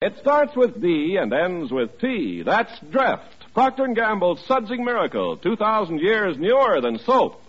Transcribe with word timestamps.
It 0.00 0.16
starts 0.18 0.54
with 0.54 0.80
D 0.80 1.16
and 1.20 1.32
ends 1.32 1.72
with 1.72 1.98
T. 1.98 2.44
That's 2.46 2.70
Dreft. 2.88 3.50
Procter 3.52 3.84
& 3.88 3.94
Gamble's 3.96 4.40
sudsing 4.46 4.84
miracle, 4.84 5.36
2,000 5.36 5.98
years 5.98 6.38
newer 6.38 6.80
than 6.80 7.00
soap. 7.00 7.42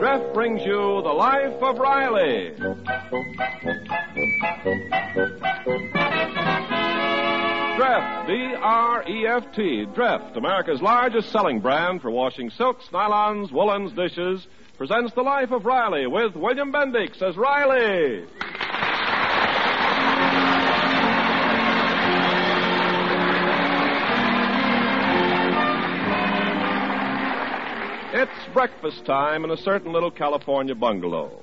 Dreft 0.00 0.32
brings 0.32 0.62
you 0.64 1.02
The 1.02 1.12
Life 1.12 1.62
of 1.62 1.76
Riley. 1.76 2.54
Dreft, 7.76 8.26
D-R-E-F-T, 8.28 9.86
Dreft, 9.94 10.38
America's 10.38 10.80
largest 10.80 11.30
selling 11.32 11.60
brand 11.60 12.00
for 12.00 12.10
washing 12.10 12.48
silks, 12.48 12.88
nylons, 12.88 13.52
woolens, 13.52 13.92
dishes, 13.94 14.46
presents 14.76 15.14
The 15.14 15.22
Life 15.22 15.52
of 15.52 15.64
Riley 15.64 16.06
with 16.06 16.36
William 16.36 16.70
Bendix 16.70 17.22
as 17.22 17.34
Riley. 17.36 18.26
It's 28.12 28.52
breakfast 28.52 29.04
time 29.06 29.44
in 29.44 29.50
a 29.50 29.56
certain 29.56 29.92
little 29.92 30.10
California 30.10 30.74
bungalow. 30.74 31.40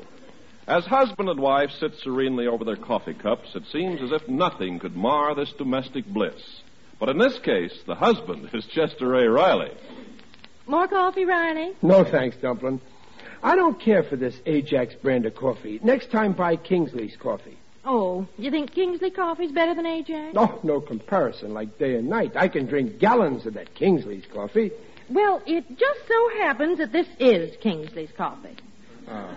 As 0.67 0.85
husband 0.85 1.27
and 1.27 1.39
wife 1.39 1.71
sit 1.79 1.93
serenely 2.03 2.47
over 2.47 2.63
their 2.63 2.77
coffee 2.77 3.13
cups, 3.13 3.49
it 3.55 3.63
seems 3.71 4.01
as 4.01 4.11
if 4.11 4.27
nothing 4.29 4.79
could 4.79 4.95
mar 4.95 5.35
this 5.35 5.51
domestic 5.57 6.05
bliss. 6.05 6.61
But 6.99 7.09
in 7.09 7.17
this 7.17 7.37
case, 7.39 7.73
the 7.85 7.95
husband 7.95 8.49
is 8.53 8.65
Chester 8.67 9.15
A. 9.15 9.29
Riley. 9.29 9.71
More 10.67 10.87
coffee, 10.87 11.25
Riley? 11.25 11.73
No, 11.81 12.03
thanks, 12.03 12.37
Dumplin'. 12.37 12.79
I 13.43 13.55
don't 13.57 13.79
care 13.79 14.03
for 14.03 14.15
this 14.15 14.35
Ajax 14.45 14.95
brand 14.95 15.25
of 15.25 15.35
coffee. 15.35 15.79
Next 15.83 16.11
time, 16.11 16.31
buy 16.31 16.55
Kingsley's 16.55 17.17
coffee. 17.17 17.57
Oh, 17.85 18.25
you 18.37 18.49
think 18.49 18.73
Kingsley 18.73 19.11
coffee's 19.11 19.51
better 19.51 19.75
than 19.75 19.85
Ajax? 19.85 20.33
Oh, 20.37 20.57
no 20.63 20.79
comparison, 20.79 21.53
like 21.53 21.77
day 21.77 21.95
and 21.95 22.09
night. 22.09 22.31
I 22.37 22.47
can 22.47 22.65
drink 22.65 22.99
gallons 22.99 23.45
of 23.45 23.55
that 23.55 23.75
Kingsley's 23.75 24.23
coffee. 24.33 24.71
Well, 25.09 25.41
it 25.45 25.67
just 25.67 25.99
so 26.07 26.29
happens 26.39 26.77
that 26.77 26.93
this 26.93 27.07
is 27.19 27.53
Kingsley's 27.61 28.11
coffee. 28.15 28.55
Ah. 29.09 29.35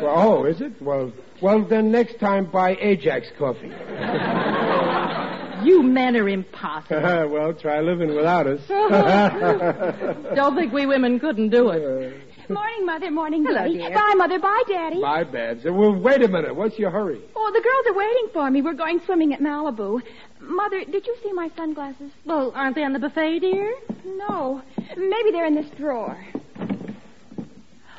Well, 0.00 0.14
oh, 0.16 0.44
is 0.46 0.62
it? 0.62 0.80
Well, 0.80 1.12
well, 1.42 1.62
then 1.62 1.92
next 1.92 2.18
time 2.18 2.50
buy 2.50 2.76
Ajax 2.80 3.28
coffee. 3.38 3.72
You 5.64 5.82
men 5.82 6.16
are 6.16 6.28
impossible. 6.28 7.28
well, 7.30 7.52
try 7.52 7.80
living 7.80 8.14
without 8.14 8.46
us. 8.46 8.60
Don't 10.36 10.54
think 10.54 10.72
we 10.72 10.86
women 10.86 11.18
couldn't 11.18 11.48
do 11.48 11.70
it. 11.70 11.82
Uh. 11.82 12.27
Morning, 12.48 12.86
Mother. 12.86 13.10
Morning, 13.10 13.44
Hello, 13.44 13.58
Daddy. 13.58 13.74
dear. 13.78 13.90
Bye, 13.90 14.14
Mother. 14.16 14.38
Bye, 14.38 14.62
Daddy. 14.68 15.00
My 15.00 15.22
bad. 15.24 15.62
So, 15.62 15.72
well, 15.72 15.94
wait 15.94 16.22
a 16.22 16.28
minute. 16.28 16.54
What's 16.56 16.78
your 16.78 16.90
hurry? 16.90 17.20
Oh, 17.36 17.50
the 17.52 17.60
girls 17.60 17.86
are 17.94 17.98
waiting 17.98 18.28
for 18.32 18.50
me. 18.50 18.62
We're 18.62 18.72
going 18.74 19.00
swimming 19.04 19.32
at 19.34 19.40
Malibu. 19.40 20.00
Mother, 20.40 20.84
did 20.84 21.06
you 21.06 21.14
see 21.22 21.32
my 21.32 21.50
sunglasses? 21.56 22.10
Well, 22.24 22.52
aren't 22.54 22.74
they 22.74 22.84
on 22.84 22.92
the 22.94 22.98
buffet, 22.98 23.40
dear? 23.40 23.74
No. 24.04 24.62
Maybe 24.96 25.30
they're 25.30 25.44
in 25.46 25.54
this 25.56 25.68
drawer. 25.76 26.16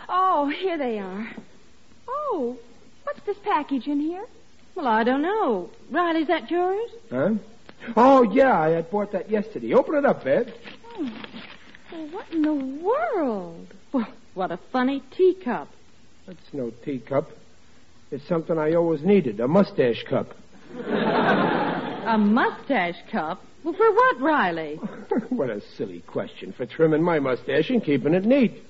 Oh, 0.07 0.49
here 0.49 0.77
they 0.77 0.97
are. 0.99 1.29
Oh, 2.07 2.57
what's 3.03 3.21
this 3.27 3.37
package 3.43 3.85
in 3.87 3.99
here? 3.99 4.25
Well, 4.73 4.87
I 4.87 5.03
don't 5.03 5.21
know. 5.21 5.69
Riley, 5.91 6.21
is 6.21 6.27
that 6.27 6.49
yours? 6.49 6.89
Huh? 7.11 7.29
Oh, 7.95 8.23
yeah, 8.23 8.59
I 8.59 8.69
had 8.69 8.89
bought 8.89 9.11
that 9.11 9.29
yesterday. 9.29 9.73
Open 9.73 9.95
it 9.95 10.05
up, 10.05 10.25
Ed. 10.25 10.53
Hmm. 10.93 11.09
Well, 11.91 12.07
what 12.07 12.25
in 12.31 12.41
the 12.41 12.53
world? 12.53 13.67
Well, 13.93 14.07
what 14.33 14.51
a 14.51 14.59
funny 14.71 15.03
teacup. 15.15 15.69
That's 16.25 16.53
no 16.53 16.71
teacup. 16.83 17.31
It's 18.11 18.27
something 18.27 18.57
I 18.57 18.73
always 18.73 19.03
needed, 19.03 19.39
a 19.39 19.47
mustache 19.47 20.03
cup. 20.09 20.35
A 22.09 22.17
mustache 22.17 22.95
cup? 23.11 23.43
Well, 23.63 23.75
for 23.75 23.91
what, 23.91 24.19
Riley? 24.19 24.75
what 25.29 25.51
a 25.51 25.61
silly 25.77 25.99
question 26.07 26.53
for 26.53 26.65
trimming 26.65 27.03
my 27.03 27.19
mustache 27.19 27.69
and 27.69 27.83
keeping 27.83 28.15
it 28.15 28.25
neat. 28.25 28.63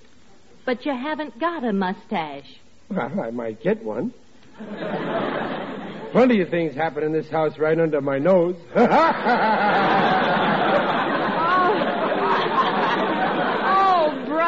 But 0.65 0.85
you 0.85 0.91
haven't 0.91 1.39
got 1.39 1.63
a 1.63 1.71
mustache. 1.71 2.59
Well, 2.89 3.21
I 3.21 3.31
might 3.31 3.61
get 3.61 3.81
one. 3.83 4.13
Plenty 6.11 6.41
of 6.41 6.49
things 6.49 6.75
happen 6.75 7.03
in 7.03 7.13
this 7.13 7.29
house 7.29 7.57
right 7.57 7.79
under 7.79 8.01
my 8.01 8.19
nose. 8.19 8.57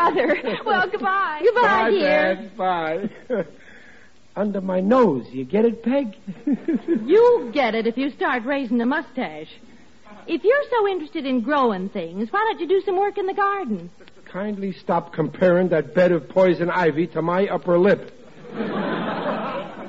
Brother. 0.01 0.57
Well, 0.66 0.89
goodbye. 0.89 1.41
Goodbye, 1.44 1.62
Bye, 1.62 1.89
dear. 1.91 2.35
Dad. 2.35 2.57
Bye. 2.57 3.09
under 4.35 4.62
my 4.62 4.79
nose. 4.79 5.28
You 5.31 5.44
get 5.44 5.66
it, 5.66 5.84
Peg? 5.84 6.16
You'll 7.06 7.51
get 7.51 7.75
it 7.75 7.88
if 7.88 7.97
you 7.97 8.09
start 8.11 8.45
raising 8.45 8.81
a 8.81 8.85
mustache. 8.85 9.50
If 10.28 10.44
you're 10.44 10.63
so 10.69 10.88
interested 10.88 11.25
in 11.25 11.41
growing 11.41 11.90
things, 11.90 12.31
why 12.31 12.40
don't 12.50 12.59
you 12.59 12.67
do 12.67 12.81
some 12.85 12.97
work 12.97 13.17
in 13.17 13.25
the 13.25 13.34
garden? 13.34 13.90
Kindly 14.25 14.72
stop 14.72 15.13
comparing 15.13 15.69
that 15.69 15.94
bed 15.94 16.11
of 16.11 16.29
poison 16.29 16.69
ivy 16.69 17.07
to 17.07 17.22
my 17.22 17.47
upper 17.47 17.78
lip. 17.78 18.17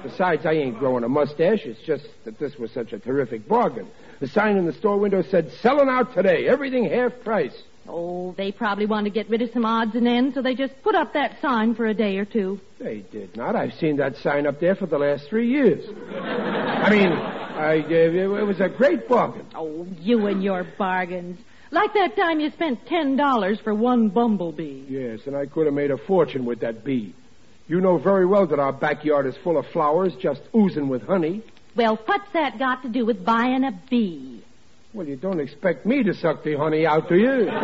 Besides, 0.02 0.44
I 0.44 0.52
ain't 0.52 0.78
growing 0.78 1.04
a 1.04 1.08
mustache. 1.08 1.60
It's 1.64 1.80
just 1.82 2.06
that 2.24 2.38
this 2.38 2.56
was 2.56 2.72
such 2.72 2.92
a 2.92 2.98
terrific 2.98 3.46
bargain. 3.46 3.88
The 4.20 4.26
sign 4.26 4.56
in 4.56 4.66
the 4.66 4.72
store 4.72 4.98
window 4.98 5.22
said, 5.22 5.52
selling 5.60 5.88
out 5.88 6.14
today, 6.14 6.48
everything 6.48 6.84
half 6.84 7.12
price. 7.22 7.54
Oh, 7.88 8.32
they 8.36 8.52
probably 8.52 8.86
want 8.86 9.06
to 9.06 9.10
get 9.10 9.28
rid 9.28 9.42
of 9.42 9.50
some 9.52 9.64
odds 9.64 9.94
and 9.94 10.06
ends, 10.06 10.34
so 10.34 10.42
they 10.42 10.54
just 10.54 10.80
put 10.82 10.94
up 10.94 11.14
that 11.14 11.40
sign 11.42 11.74
for 11.74 11.86
a 11.86 11.94
day 11.94 12.16
or 12.16 12.24
two. 12.24 12.60
They 12.78 13.04
did 13.10 13.36
not. 13.36 13.56
I've 13.56 13.74
seen 13.74 13.96
that 13.96 14.16
sign 14.16 14.46
up 14.46 14.60
there 14.60 14.74
for 14.74 14.86
the 14.86 14.98
last 14.98 15.28
three 15.28 15.48
years. 15.48 15.84
I 15.88 16.90
mean, 16.90 17.08
I, 17.10 17.80
uh, 17.80 17.88
it 17.88 18.46
was 18.46 18.60
a 18.60 18.68
great 18.68 19.08
bargain. 19.08 19.46
Oh, 19.54 19.86
you 19.98 20.26
and 20.26 20.42
your 20.42 20.64
bargains. 20.78 21.38
Like 21.72 21.94
that 21.94 22.16
time 22.16 22.38
you 22.38 22.50
spent 22.50 22.86
ten 22.86 23.16
dollars 23.16 23.58
for 23.58 23.74
one 23.74 24.08
bumblebee. 24.08 24.84
Yes, 24.88 25.20
and 25.26 25.34
I 25.34 25.46
could 25.46 25.66
have 25.66 25.74
made 25.74 25.90
a 25.90 25.96
fortune 25.96 26.44
with 26.44 26.60
that 26.60 26.84
bee. 26.84 27.14
You 27.66 27.80
know 27.80 27.98
very 27.98 28.26
well 28.26 28.46
that 28.46 28.58
our 28.58 28.72
backyard 28.72 29.26
is 29.26 29.34
full 29.42 29.56
of 29.56 29.66
flowers, 29.72 30.14
just 30.20 30.42
oozing 30.54 30.88
with 30.88 31.02
honey. 31.02 31.42
Well, 31.74 31.98
what's 32.04 32.30
that 32.34 32.58
got 32.58 32.82
to 32.82 32.88
do 32.88 33.06
with 33.06 33.24
buying 33.24 33.64
a 33.64 33.72
bee? 33.88 34.31
Well, 34.94 35.06
you 35.06 35.16
don't 35.16 35.40
expect 35.40 35.86
me 35.86 36.02
to 36.02 36.12
suck 36.14 36.44
the 36.44 36.54
honey 36.56 36.86
out, 36.86 37.08
do 37.08 37.16
you? 37.16 37.48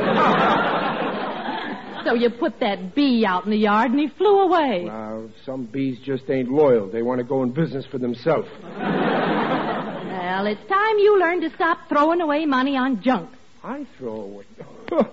So 2.04 2.14
you 2.14 2.30
put 2.30 2.60
that 2.60 2.94
bee 2.94 3.26
out 3.26 3.44
in 3.44 3.50
the 3.50 3.56
yard 3.58 3.90
and 3.90 4.00
he 4.00 4.08
flew 4.08 4.40
away. 4.40 4.84
Well, 4.86 5.28
some 5.44 5.66
bees 5.66 5.98
just 6.02 6.30
ain't 6.30 6.48
loyal. 6.48 6.88
They 6.90 7.02
want 7.02 7.18
to 7.18 7.24
go 7.24 7.42
in 7.42 7.50
business 7.52 7.84
for 7.90 7.98
themselves. 7.98 8.48
Well, 10.28 10.46
it's 10.46 10.68
time 10.68 10.98
you 10.98 11.18
learned 11.18 11.42
to 11.42 11.50
stop 11.56 11.88
throwing 11.88 12.20
away 12.20 12.44
money 12.46 12.76
on 12.76 13.02
junk. 13.02 13.30
I 13.64 13.86
throw 13.98 14.20
away. 14.20 14.44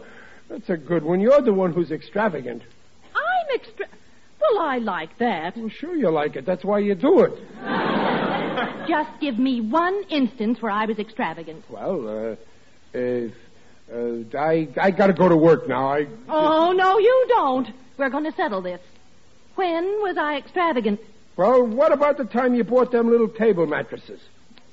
That's 0.50 0.70
a 0.70 0.78
good 0.78 1.04
one. 1.04 1.20
You're 1.20 1.42
the 1.42 1.54
one 1.54 1.74
who's 1.74 1.90
extravagant. 1.92 2.62
I'm 3.16 3.60
extra. 3.60 3.88
Well, 4.40 4.62
I 4.62 4.78
like 4.78 5.18
that. 5.18 5.58
Well, 5.58 5.70
sure 5.70 5.96
you 5.96 6.12
like 6.12 6.36
it. 6.36 6.46
That's 6.46 6.64
why 6.64 6.80
you 6.80 6.94
do 6.96 7.22
it. 7.22 7.32
Just 8.88 9.10
give 9.20 9.38
me 9.38 9.62
one 9.62 10.04
instance 10.10 10.62
where 10.62 10.72
I 10.72 10.86
was 10.86 11.00
extravagant. 11.00 11.64
Well, 11.70 12.08
uh, 12.08 12.98
uh, 12.98 13.28
uh 13.94 14.38
I 14.38 14.68
I 14.80 14.92
got 14.92 15.08
to 15.08 15.14
go 15.14 15.30
to 15.30 15.36
work 15.36 15.68
now. 15.68 15.88
I 15.88 16.08
Oh, 16.28 16.72
no, 16.72 16.98
you 17.00 17.26
don't. 17.30 17.68
We're 17.98 18.10
going 18.10 18.26
to 18.26 18.34
settle 18.34 18.62
this. 18.62 18.82
When 19.56 19.84
was 20.02 20.18
I 20.18 20.38
extravagant? 20.38 21.00
well, 21.38 21.64
what 21.64 21.92
about 21.92 22.18
the 22.18 22.26
time 22.26 22.56
you 22.56 22.64
bought 22.64 22.92
them 22.92 23.10
little 23.10 23.28
table 23.28 23.66
mattresses? 23.68 24.22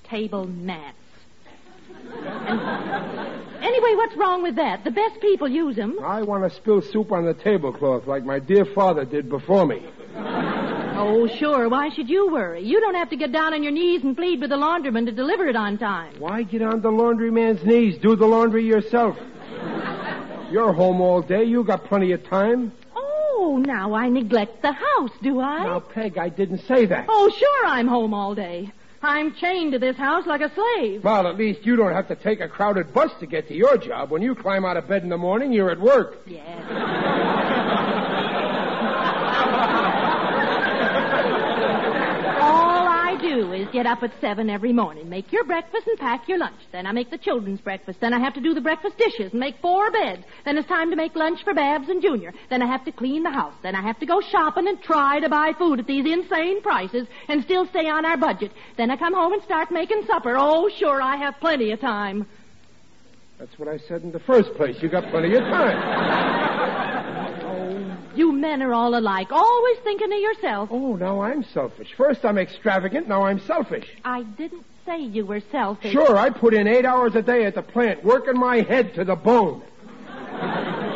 Table 0.05 0.47
mats. 0.47 0.97
And- 2.15 2.61
anyway, 3.63 3.95
what's 3.95 4.17
wrong 4.17 4.43
with 4.43 4.57
that? 4.57 4.85
The 4.85 4.91
best 4.91 5.21
people 5.21 5.49
use 5.49 5.77
them. 5.77 5.99
I 6.03 6.23
want 6.23 6.45
to 6.45 6.51
spill 6.57 6.83
soup 6.83 7.13
on 7.13 7.25
the 7.25 7.35
tablecloth 7.35 8.07
like 8.07 8.25
my 8.25 8.39
dear 8.39 8.65
father 8.65 9.05
did 9.05 9.29
before 9.29 9.67
me. 9.67 9.83
Oh, 11.05 11.27
sure. 11.39 11.69
Why 11.69 11.89
should 11.91 12.09
you 12.09 12.31
worry? 12.33 12.63
You 12.65 12.81
don't 12.81 12.95
have 12.95 13.11
to 13.11 13.17
get 13.17 13.33
down 13.33 13.55
on 13.55 13.63
your 13.63 13.73
knees 13.73 14.03
and 14.05 14.17
plead 14.17 14.41
with 14.41 14.51
the 14.51 14.57
laundryman 14.57 15.07
to 15.07 15.13
deliver 15.13 15.47
it 15.49 15.57
on 15.57 15.77
time. 15.79 16.15
Why 16.19 16.43
get 16.45 16.63
on 16.63 16.81
the 16.81 16.91
laundryman's 16.91 17.65
knees? 17.65 17.99
Do 17.99 18.15
the 18.17 18.27
laundry 18.27 18.65
yourself. 18.65 19.17
You're 20.51 20.73
home 20.73 21.01
all 21.01 21.23
day. 21.23 21.45
You 21.45 21.65
got 21.65 21.85
plenty 21.85 22.13
of 22.13 22.25
time. 22.29 22.73
Oh, 22.95 23.01
Oh, 23.45 23.57
now 23.59 23.93
I 23.95 24.09
neglect 24.09 24.63
the 24.63 24.71
house, 24.73 25.11
do 25.21 25.41
I? 25.41 25.65
Now, 25.65 25.81
Peg, 25.81 26.17
I 26.17 26.29
didn't 26.29 26.61
say 26.69 26.87
that. 26.87 27.07
Oh, 27.09 27.29
sure, 27.37 27.67
I'm 27.67 27.89
home 27.89 28.15
all 28.15 28.35
day. 28.37 28.71
I'm 29.03 29.35
chained 29.35 29.73
to 29.73 29.81
this 29.81 29.97
house 29.97 30.27
like 30.27 30.43
a 30.43 30.53
slave. 30.55 31.03
Well, 31.03 31.27
at 31.27 31.37
least 31.37 31.67
you 31.67 31.75
don't 31.75 31.93
have 31.93 32.07
to 32.09 32.15
take 32.15 32.41
a 32.41 32.47
crowded 32.47 32.95
bus 32.95 33.11
to 33.19 33.27
get 33.27 33.49
to 33.49 33.55
your 33.55 33.77
job. 33.79 34.11
When 34.13 34.23
you 34.23 34.37
climb 34.37 34.65
out 34.65 34.77
of 34.77 34.87
bed 34.87 35.03
in 35.03 35.09
the 35.09 35.19
morning, 35.19 35.53
you're 35.53 35.71
at 35.73 35.81
work. 35.81 36.21
Yes. 36.27 36.63
All 42.41 42.87
I 42.89 43.17
do 43.21 43.53
is 43.53 43.61
get 43.73 43.87
up 43.87 44.03
at 44.03 44.13
seven 44.21 44.51
every 44.51 44.73
morning, 44.73 45.09
make 45.09 45.33
your 45.33 45.45
breakfast 45.45 45.87
and 45.87 45.99
pack 45.99 46.29
your 46.29 46.39
lunch. 46.39 46.61
Then 46.71 46.87
I 46.87 46.93
make 46.93 47.11
the 47.11 47.19
children's 47.19 47.61
breakfast. 47.61 48.01
Then 48.01 48.13
I 48.13 48.21
have 48.21 48.35
to 48.35 48.41
do 48.41 48.55
the 48.55 48.61
breakfast 48.61 48.99
dishes 48.99 49.33
and 49.33 49.41
make 49.41 49.57
four 49.61 49.91
beds. 49.91 50.23
Then 50.45 50.59
it's 50.59 50.69
time 50.69 50.91
to 50.91 50.97
make 50.97 51.17
lunch 51.17 51.43
for 51.43 51.55
Babs 51.55 51.89
and 51.89 52.03
Junior. 52.03 52.33
Then 52.51 52.63
I 52.63 52.67
have 52.67 52.85
to 52.85 52.93
clean 52.93 53.23
the 53.23 53.31
house. 53.31 53.55
Then 53.63 53.75
I 53.75 53.83
have 53.83 53.99
to 54.01 54.07
go 54.07 54.21
shopping 54.21 54.69
and 54.69 54.81
try 54.83 55.21
to 55.21 55.29
buy 55.29 55.53
food 55.59 55.81
at 55.81 55.87
these 55.87 56.07
insane 56.07 56.63
prices 56.63 57.07
and 57.29 57.43
still 57.45 57.67
stay 57.69 57.89
on 57.89 58.05
our 58.05 58.17
budget. 58.17 58.53
Then 58.77 58.91
I 58.91 58.97
come 58.97 59.15
home 59.15 59.33
and 59.33 59.43
start 59.43 59.71
making 59.71 60.05
supper. 60.07 60.37
Oh, 60.37 60.69
sure, 60.79 61.01
I 61.01 61.17
have 61.17 61.35
plenty 61.41 61.73
of 61.73 61.81
time. 61.81 62.27
That's 63.39 63.59
what 63.59 63.69
I 63.69 63.79
said 63.89 64.03
in 64.03 64.13
the 64.13 64.21
first 64.21 64.55
place. 64.55 64.77
You 64.83 64.89
got 64.89 65.11
plenty 65.11 65.35
of 65.35 65.43
time. 65.43 66.99
You 68.15 68.33
men 68.33 68.63
are 68.63 68.73
all 68.75 68.95
alike, 68.99 69.33
always 69.33 69.79
thinking 69.79 70.13
of 70.13 70.19
yourself. 70.19 70.69
Oh, 70.73 70.97
now 70.97 71.23
I'm 71.23 71.45
selfish. 71.45 71.89
First 71.97 72.25
I'm 72.25 72.39
extravagant, 72.39 73.09
now 73.09 73.23
I'm 73.23 73.41
selfish. 73.41 73.87
I 74.05 74.23
didn't 74.23 74.65
say 74.85 75.01
you 75.01 75.25
were 75.25 75.41
selfish. 75.51 75.93
Sure, 75.93 76.17
I 76.17 76.31
put 76.31 76.55
in 76.55 76.67
eight 76.67 76.85
hours 76.85 77.15
a 77.15 77.23
day 77.23 77.45
at 77.45 77.55
the 77.55 77.63
plant, 77.63 78.05
working 78.05 78.39
my 78.39 78.63
head 78.63 78.95
to 78.95 79.05
the 79.05 79.17
bone. 79.17 79.63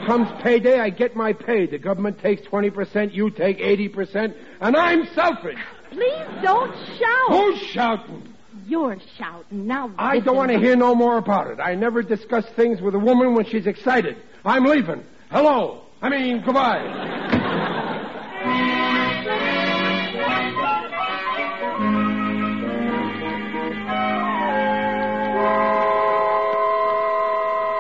Comes 0.07 0.29
payday, 0.43 0.79
I 0.79 0.91
get 0.91 1.17
my 1.17 1.33
pay. 1.33 1.67
The 1.67 1.79
government 1.79 2.21
takes 2.21 2.43
20%, 2.43 3.13
you 3.13 3.31
take 3.31 3.59
80%, 3.59 4.35
and 4.61 4.77
I'm 4.77 5.07
selfish. 5.15 5.59
Please 5.91 6.27
don't 6.43 6.75
shout. 6.99 7.29
Who's 7.29 7.59
shouting? 7.61 8.35
You're 8.67 8.99
shouting. 9.17 9.67
Now, 9.67 9.93
I 9.97 10.19
don't 10.21 10.37
want 10.37 10.51
to 10.51 10.59
hear 10.59 10.77
no 10.77 10.95
more 10.95 11.19
about 11.19 11.51
it. 11.51 11.61
I 11.61 11.75
never 11.75 12.03
discuss 12.03 12.45
things 12.57 12.81
with 12.81 12.95
a 12.95 12.99
woman 12.99 13.35
when 13.35 13.47
she's 13.47 13.67
excited. 13.67 14.17
I'm 14.45 14.65
leaving. 14.65 15.05
Hello. 15.31 15.86
I 16.03 16.09
mean, 16.11 16.43
goodbye. 16.45 16.83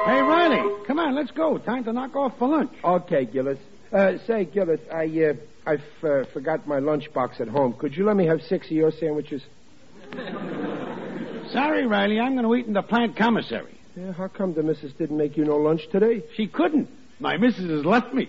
Hey, 0.06 0.22
Riley, 0.22 0.84
come 0.86 0.98
on, 0.98 1.14
let's 1.14 1.30
go. 1.32 1.58
Time 1.58 1.84
to 1.84 1.92
knock 1.92 2.14
off 2.16 2.38
for 2.38 2.48
lunch. 2.48 2.72
Okay, 2.82 3.26
Gillis. 3.26 3.58
Uh, 3.92 4.12
say, 4.26 4.44
Gillis, 4.44 4.80
I, 4.92 5.04
uh, 5.04 5.34
I 5.66 5.74
uh, 6.06 6.24
forgot 6.32 6.66
my 6.66 6.80
lunchbox 6.80 7.40
at 7.40 7.48
home. 7.48 7.74
Could 7.74 7.96
you 7.96 8.04
let 8.06 8.16
me 8.16 8.26
have 8.26 8.40
six 8.42 8.66
of 8.66 8.72
your 8.72 8.92
sandwiches? 8.92 9.42
Sorry, 11.52 11.86
Riley, 11.86 12.18
I'm 12.18 12.32
going 12.34 12.44
to 12.46 12.54
eat 12.54 12.66
in 12.66 12.72
the 12.72 12.82
plant 12.82 13.16
commissary. 13.16 13.78
Yeah, 13.96 14.12
how 14.12 14.28
come 14.28 14.54
the 14.54 14.62
missus 14.62 14.92
didn't 14.94 15.16
make 15.16 15.36
you 15.36 15.44
no 15.44 15.56
lunch 15.56 15.88
today? 15.90 16.22
She 16.34 16.46
couldn't. 16.46 16.88
My 17.20 17.36
missus 17.36 17.68
has 17.70 17.84
left 17.84 18.12
me. 18.14 18.28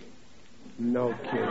No 0.79 1.13
kidding. 1.23 1.49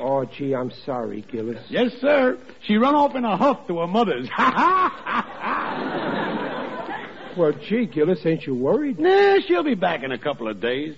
oh, 0.00 0.24
gee, 0.36 0.54
I'm 0.54 0.70
sorry, 0.84 1.24
Gillis. 1.30 1.64
Yes, 1.68 1.92
sir. 2.00 2.38
She 2.66 2.76
run 2.76 2.94
off 2.94 3.14
in 3.14 3.24
a 3.24 3.36
huff 3.36 3.66
to 3.68 3.78
her 3.80 3.86
mother's. 3.86 4.28
Ha 4.32 4.52
ha! 4.54 5.02
Ha 5.04 5.28
ha. 5.40 7.34
Well, 7.36 7.52
gee, 7.68 7.86
Gillis, 7.86 8.24
ain't 8.26 8.46
you 8.46 8.54
worried? 8.54 8.98
nah, 9.00 9.38
she'll 9.46 9.64
be 9.64 9.74
back 9.74 10.02
in 10.04 10.12
a 10.12 10.18
couple 10.18 10.46
of 10.48 10.60
days. 10.60 10.94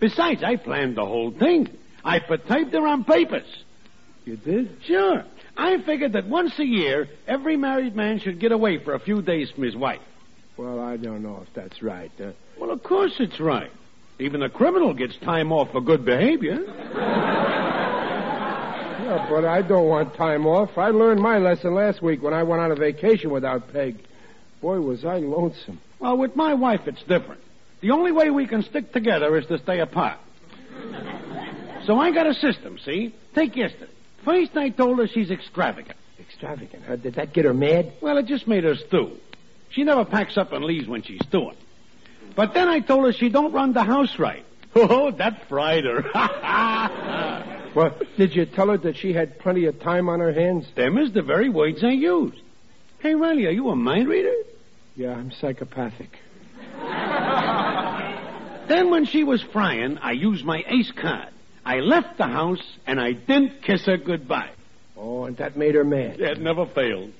Besides, 0.00 0.42
I 0.44 0.56
planned 0.56 0.96
the 0.96 1.04
whole 1.06 1.30
thing. 1.30 1.68
I 2.04 2.18
put 2.20 2.46
typed 2.46 2.72
her 2.74 2.86
on 2.86 3.04
papers. 3.04 3.46
You 4.24 4.36
did? 4.36 4.76
Sure. 4.84 5.24
I 5.56 5.78
figured 5.82 6.12
that 6.12 6.26
once 6.28 6.52
a 6.58 6.64
year, 6.64 7.08
every 7.26 7.56
married 7.56 7.96
man 7.96 8.20
should 8.20 8.38
get 8.38 8.52
away 8.52 8.78
for 8.84 8.92
a 8.94 8.98
few 9.00 9.22
days 9.22 9.50
from 9.50 9.64
his 9.64 9.74
wife. 9.74 10.00
Well, 10.58 10.78
I 10.80 10.96
don't 10.98 11.22
know 11.22 11.42
if 11.46 11.52
that's 11.54 11.82
right. 11.82 12.12
Uh, 12.20 12.32
Well, 12.60 12.70
of 12.70 12.82
course 12.82 13.14
it's 13.18 13.40
right. 13.40 13.70
Even 14.20 14.42
a 14.42 14.50
criminal 14.50 14.94
gets 14.94 15.16
time 15.18 15.52
off 15.52 15.70
for 15.70 15.80
good 15.80 16.04
behavior. 16.04 16.64
yeah, 19.04 19.26
but 19.30 19.44
I 19.44 19.62
don't 19.62 19.86
want 19.86 20.14
time 20.14 20.44
off. 20.44 20.76
I 20.76 20.88
learned 20.90 21.20
my 21.20 21.38
lesson 21.38 21.74
last 21.74 22.02
week 22.02 22.20
when 22.22 22.34
I 22.34 22.42
went 22.42 22.60
on 22.60 22.72
a 22.72 22.74
vacation 22.74 23.30
without 23.30 23.72
Peg. 23.72 23.96
Boy, 24.60 24.80
was 24.80 25.04
I 25.04 25.18
lonesome. 25.18 25.80
Well, 26.00 26.16
with 26.16 26.34
my 26.34 26.54
wife, 26.54 26.80
it's 26.86 27.02
different. 27.04 27.40
The 27.80 27.92
only 27.92 28.10
way 28.10 28.30
we 28.30 28.48
can 28.48 28.62
stick 28.64 28.92
together 28.92 29.36
is 29.36 29.46
to 29.46 29.58
stay 29.58 29.78
apart. 29.78 30.18
So 31.86 31.96
I 31.98 32.10
got 32.10 32.26
a 32.26 32.34
system, 32.34 32.76
see? 32.84 33.14
Take 33.34 33.54
yesterday. 33.54 33.92
First, 34.24 34.56
I 34.56 34.70
told 34.70 34.98
her 34.98 35.06
she's 35.06 35.30
extravagant. 35.30 35.96
Extravagant. 36.18 36.82
Huh? 36.86 36.96
Did 36.96 37.14
that 37.14 37.32
get 37.32 37.44
her 37.44 37.54
mad? 37.54 37.92
Well, 38.02 38.18
it 38.18 38.26
just 38.26 38.48
made 38.48 38.64
her 38.64 38.74
stew. 38.74 39.16
She 39.70 39.84
never 39.84 40.04
packs 40.04 40.36
up 40.36 40.52
and 40.52 40.64
leaves 40.64 40.88
when 40.88 41.02
she's 41.02 41.20
stewing. 41.28 41.56
But 42.36 42.54
then 42.54 42.68
I 42.68 42.80
told 42.80 43.04
her 43.04 43.12
she 43.12 43.28
don't 43.28 43.52
run 43.52 43.72
the 43.72 43.84
house 43.84 44.18
right. 44.18 44.44
Oh, 44.74 45.10
that 45.12 45.48
fried 45.48 45.84
her. 45.84 47.44
Well, 47.74 47.94
did 48.16 48.34
you 48.34 48.46
tell 48.46 48.68
her 48.70 48.78
that 48.78 48.96
she 48.96 49.12
had 49.12 49.38
plenty 49.38 49.66
of 49.66 49.78
time 49.78 50.08
on 50.08 50.20
her 50.20 50.32
hands? 50.32 50.66
Them 50.74 50.98
is 50.98 51.12
the 51.12 51.22
very 51.22 51.48
words 51.48 51.84
I 51.84 51.90
used. 51.90 52.40
Hey, 52.98 53.14
Riley, 53.14 53.46
are 53.46 53.52
you 53.52 53.68
a 53.68 53.76
mind 53.76 54.08
reader? 54.08 54.34
Yeah, 54.96 55.12
I'm 55.12 55.30
psychopathic. 55.30 56.10
Then 58.68 58.90
when 58.90 59.04
she 59.04 59.22
was 59.22 59.42
frying, 59.42 59.98
I 59.98 60.12
used 60.12 60.44
my 60.44 60.64
ace 60.66 60.90
card. 60.90 61.28
I 61.64 61.76
left 61.80 62.18
the 62.18 62.26
house 62.26 62.62
and 62.86 63.00
I 63.00 63.12
didn't 63.12 63.62
kiss 63.62 63.86
her 63.86 63.96
goodbye. 63.96 64.50
Oh, 64.96 65.24
and 65.24 65.36
that 65.36 65.56
made 65.56 65.74
her 65.74 65.84
mad. 65.84 66.20
It 66.20 66.40
never 66.40 66.66
failed. 66.66 67.12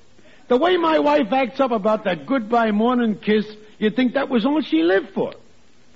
The 0.48 0.56
way 0.56 0.76
my 0.76 0.98
wife 0.98 1.32
acts 1.32 1.60
up 1.60 1.70
about 1.70 2.04
that 2.04 2.26
goodbye 2.26 2.72
morning 2.72 3.16
kiss, 3.16 3.46
you'd 3.78 3.96
think 3.96 4.14
that 4.14 4.28
was 4.28 4.44
all 4.44 4.60
she 4.60 4.82
lived 4.82 5.10
for. 5.14 5.34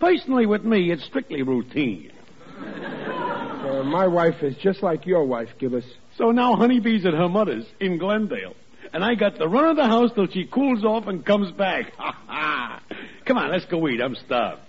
Personally, 0.00 0.46
with 0.46 0.64
me, 0.64 0.90
it's 0.90 1.04
strictly 1.04 1.42
routine. 1.42 2.10
Uh, 2.58 3.82
my 3.84 4.06
wife 4.06 4.42
is 4.42 4.56
just 4.56 4.82
like 4.82 5.06
your 5.06 5.24
wife, 5.24 5.48
Gillis. 5.58 5.84
So 6.18 6.30
now 6.30 6.56
Honeybee's 6.56 7.06
at 7.06 7.14
her 7.14 7.28
mother's 7.28 7.64
in 7.80 7.98
Glendale. 7.98 8.54
And 8.92 9.04
I 9.04 9.14
got 9.14 9.38
the 9.38 9.48
run 9.48 9.68
of 9.68 9.76
the 9.76 9.86
house 9.86 10.10
till 10.14 10.26
she 10.26 10.44
cools 10.44 10.84
off 10.84 11.06
and 11.06 11.24
comes 11.24 11.52
back. 11.52 11.94
Ha 11.96 12.18
ha! 12.26 12.82
Come 13.24 13.38
on, 13.38 13.50
let's 13.50 13.64
go 13.66 13.88
eat. 13.88 14.00
I'm 14.02 14.16
starved. 14.16 14.60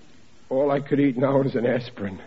All 0.50 0.72
I 0.72 0.80
could 0.80 1.00
eat 1.00 1.18
now 1.18 1.42
is 1.42 1.56
an 1.56 1.66
aspirin. 1.66 2.22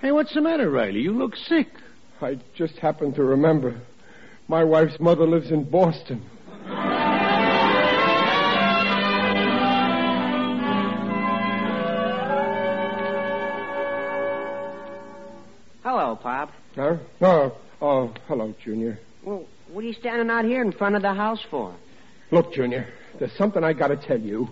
Hey, 0.00 0.12
what's 0.12 0.34
the 0.34 0.40
matter, 0.40 0.70
Riley? 0.70 1.00
You 1.00 1.12
look 1.12 1.34
sick. 1.36 1.68
I 2.20 2.38
just 2.54 2.76
happened 2.78 3.14
to 3.16 3.24
remember. 3.24 3.80
My 4.46 4.62
wife's 4.62 5.00
mother 5.00 5.26
lives 5.26 5.50
in 5.50 5.64
Boston. 5.64 6.22
Hello, 16.10 16.16
Pop. 16.20 16.50
Huh? 16.74 16.96
Oh, 17.20 17.56
oh, 17.80 18.14
hello, 18.26 18.52
Junior. 18.64 18.98
Well, 19.22 19.46
what 19.70 19.84
are 19.84 19.86
you 19.86 19.92
standing 19.92 20.28
out 20.28 20.44
here 20.44 20.60
in 20.60 20.72
front 20.72 20.96
of 20.96 21.02
the 21.02 21.14
house 21.14 21.40
for? 21.48 21.72
Look, 22.32 22.52
Junior, 22.52 22.88
there's 23.20 23.36
something 23.36 23.62
I 23.62 23.74
gotta 23.74 23.96
tell 23.96 24.18
you. 24.18 24.48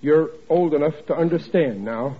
You're 0.00 0.30
old 0.48 0.74
enough 0.74 0.94
to 1.06 1.14
understand 1.14 1.84
now. 1.84 2.16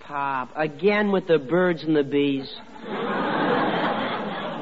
Pop, 0.00 0.50
again 0.54 1.12
with 1.12 1.26
the 1.28 1.38
birds 1.38 1.82
and 1.82 1.96
the 1.96 2.02
bees. 2.04 2.54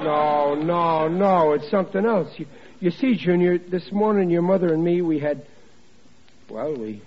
No, 0.03 0.57
no, 0.57 1.07
no, 1.07 1.53
it's 1.53 1.71
something 1.71 2.05
else. 2.05 2.29
You, 2.37 2.47
you 2.81 2.91
see, 2.91 3.15
Junior, 3.15 3.57
this 3.57 3.93
morning 3.93 4.31
your 4.31 4.43
mother 4.43 4.75
and 4.75 4.83
me, 4.83 5.01
we 5.01 5.21
had. 5.21 5.47
Well, 6.51 6.77
we. 6.77 7.03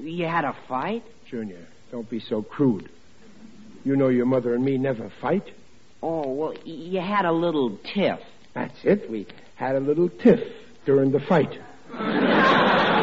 You 0.00 0.26
had 0.26 0.44
a 0.44 0.56
fight? 0.66 1.04
Junior, 1.30 1.64
don't 1.92 2.10
be 2.10 2.18
so 2.18 2.42
crude. 2.42 2.90
You 3.84 3.94
know 3.94 4.08
your 4.08 4.26
mother 4.26 4.52
and 4.52 4.64
me 4.64 4.78
never 4.78 5.12
fight. 5.20 5.44
Oh, 6.02 6.28
well, 6.32 6.54
you 6.64 7.00
had 7.00 7.24
a 7.24 7.32
little 7.32 7.78
tiff. 7.94 8.20
That's 8.54 8.84
it. 8.84 9.10
We 9.10 9.26
had 9.54 9.76
a 9.76 9.80
little 9.80 10.08
tiff 10.08 10.40
during 10.86 11.12
the 11.12 11.20
fight. 11.20 11.58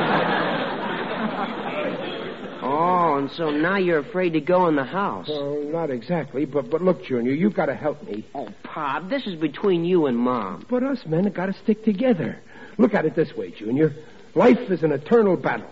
Oh, 2.69 3.15
and 3.17 3.31
so 3.31 3.49
now 3.49 3.77
you're 3.77 3.99
afraid 3.99 4.33
to 4.33 4.41
go 4.41 4.67
in 4.67 4.75
the 4.75 4.83
house. 4.83 5.27
Well, 5.29 5.63
not 5.63 5.89
exactly, 5.89 6.45
but 6.45 6.69
but 6.69 6.81
look, 6.81 7.03
Junior, 7.05 7.31
you've 7.31 7.53
got 7.53 7.67
to 7.67 7.75
help 7.75 8.03
me. 8.03 8.25
Oh, 8.35 8.49
Pop, 8.63 9.09
this 9.09 9.25
is 9.25 9.35
between 9.35 9.85
you 9.85 10.07
and 10.07 10.17
Mom. 10.17 10.65
But 10.69 10.83
us 10.83 11.05
men 11.05 11.23
have 11.23 11.33
got 11.33 11.45
to 11.45 11.53
stick 11.53 11.85
together. 11.85 12.39
Look 12.77 12.93
at 12.93 13.05
it 13.05 13.15
this 13.15 13.33
way, 13.35 13.51
Junior. 13.51 13.95
Life 14.35 14.59
is 14.69 14.83
an 14.83 14.91
eternal 14.91 15.37
battle. 15.37 15.69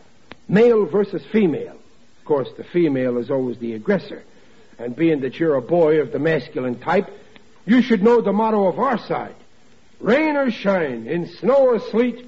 Male 0.48 0.86
versus 0.86 1.24
female. 1.32 1.78
Of 2.20 2.26
course, 2.26 2.50
the 2.58 2.64
female 2.64 3.18
is 3.18 3.30
always 3.30 3.58
the 3.60 3.74
aggressor. 3.74 4.24
And 4.78 4.96
being 4.96 5.22
that 5.22 5.40
you're 5.40 5.56
a 5.56 5.62
boy 5.62 6.02
of 6.02 6.12
the 6.12 6.20
masculine 6.20 6.80
type, 6.80 7.10
you 7.66 7.82
should 7.82 8.04
know 8.04 8.22
the 8.22 8.34
motto 8.34 8.68
of 8.68 8.80
our 8.80 8.98
side. 8.98 9.36
Rain 10.00 10.36
or 10.36 10.52
shine, 10.52 11.08
in 11.08 11.28
snow 11.28 11.68
or 11.68 11.80
sleet, 11.80 12.26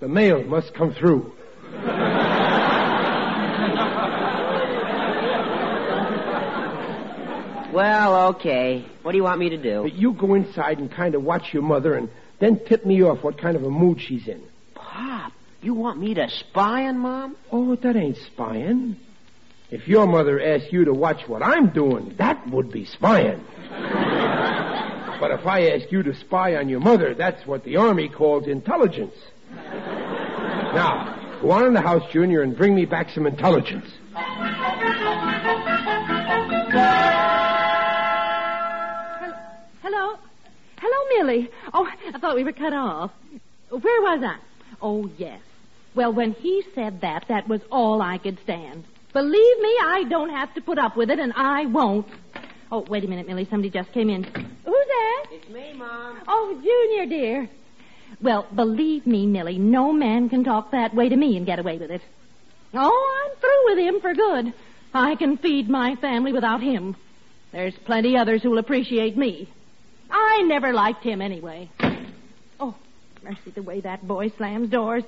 the 0.00 0.08
mail 0.08 0.42
must 0.44 0.74
come 0.74 0.94
through. 0.94 1.32
Well, 7.74 8.28
okay. 8.28 8.86
What 9.02 9.10
do 9.10 9.18
you 9.18 9.24
want 9.24 9.40
me 9.40 9.48
to 9.48 9.56
do? 9.56 9.82
But 9.82 9.94
you 9.94 10.12
go 10.12 10.34
inside 10.34 10.78
and 10.78 10.88
kind 10.88 11.16
of 11.16 11.24
watch 11.24 11.52
your 11.52 11.64
mother 11.64 11.94
and 11.94 12.08
then 12.38 12.64
tip 12.64 12.86
me 12.86 13.02
off 13.02 13.24
what 13.24 13.36
kind 13.36 13.56
of 13.56 13.64
a 13.64 13.70
mood 13.70 14.00
she's 14.00 14.28
in. 14.28 14.44
Pop, 14.76 15.32
you 15.60 15.74
want 15.74 15.98
me 15.98 16.14
to 16.14 16.28
spy 16.30 16.86
on 16.86 16.98
Mom? 16.98 17.36
Oh, 17.50 17.74
that 17.74 17.96
ain't 17.96 18.16
spying. 18.18 18.96
If 19.74 19.88
your 19.88 20.06
mother 20.06 20.40
asked 20.40 20.72
you 20.72 20.84
to 20.84 20.92
watch 20.92 21.26
what 21.26 21.42
I'm 21.42 21.70
doing, 21.70 22.14
that 22.16 22.48
would 22.48 22.70
be 22.70 22.84
spying. 22.84 23.44
but 23.68 25.32
if 25.32 25.44
I 25.48 25.70
ask 25.70 25.90
you 25.90 26.04
to 26.04 26.14
spy 26.14 26.54
on 26.54 26.68
your 26.68 26.78
mother, 26.78 27.12
that's 27.12 27.44
what 27.44 27.64
the 27.64 27.74
Army 27.74 28.08
calls 28.08 28.46
intelligence. 28.46 29.16
Now, 29.50 31.38
go 31.42 31.50
on 31.50 31.66
in 31.66 31.74
the 31.74 31.80
house, 31.80 32.04
Junior, 32.12 32.42
and 32.42 32.56
bring 32.56 32.72
me 32.76 32.84
back 32.84 33.10
some 33.10 33.26
intelligence. 33.26 33.86
Hello? 39.82 40.18
Hello, 40.76 41.08
Millie. 41.16 41.50
Oh, 41.72 41.88
I 42.14 42.18
thought 42.20 42.36
we 42.36 42.44
were 42.44 42.52
cut 42.52 42.74
off. 42.74 43.10
Where 43.70 44.02
was 44.02 44.22
I? 44.22 44.36
Oh, 44.80 45.10
yes. 45.18 45.40
Well, 45.96 46.12
when 46.12 46.30
he 46.34 46.62
said 46.76 47.00
that, 47.00 47.24
that 47.26 47.48
was 47.48 47.60
all 47.72 48.00
I 48.00 48.18
could 48.18 48.38
stand. 48.44 48.84
Believe 49.14 49.60
me, 49.60 49.78
I 49.80 50.04
don't 50.10 50.30
have 50.30 50.52
to 50.54 50.60
put 50.60 50.76
up 50.76 50.96
with 50.96 51.08
it, 51.08 51.20
and 51.20 51.32
I 51.36 51.66
won't. 51.66 52.06
Oh, 52.72 52.84
wait 52.88 53.04
a 53.04 53.06
minute, 53.06 53.28
Millie. 53.28 53.46
Somebody 53.48 53.70
just 53.70 53.92
came 53.92 54.10
in. 54.10 54.24
Who's 54.24 54.34
that? 54.64 55.26
It's 55.30 55.48
me, 55.48 55.72
Mom. 55.72 56.20
Oh, 56.26 56.60
Junior, 56.62 57.06
dear. 57.06 57.48
Well, 58.20 58.46
believe 58.52 59.06
me, 59.06 59.26
Millie, 59.26 59.58
no 59.58 59.92
man 59.92 60.28
can 60.28 60.42
talk 60.42 60.72
that 60.72 60.94
way 60.94 61.08
to 61.08 61.16
me 61.16 61.36
and 61.36 61.46
get 61.46 61.60
away 61.60 61.78
with 61.78 61.92
it. 61.92 62.02
Oh, 62.74 63.24
I'm 63.24 63.36
through 63.38 63.64
with 63.66 63.78
him 63.78 64.00
for 64.00 64.14
good. 64.14 64.52
I 64.92 65.14
can 65.14 65.38
feed 65.38 65.70
my 65.70 65.94
family 65.96 66.32
without 66.32 66.60
him. 66.60 66.96
There's 67.52 67.74
plenty 67.84 68.16
others 68.16 68.42
who'll 68.42 68.58
appreciate 68.58 69.16
me. 69.16 69.48
I 70.10 70.42
never 70.42 70.72
liked 70.72 71.04
him 71.04 71.22
anyway. 71.22 71.70
Oh, 72.58 72.74
mercy, 73.22 73.52
the 73.54 73.62
way 73.62 73.80
that 73.80 74.06
boy 74.06 74.30
slams 74.36 74.70
doors. 74.70 75.04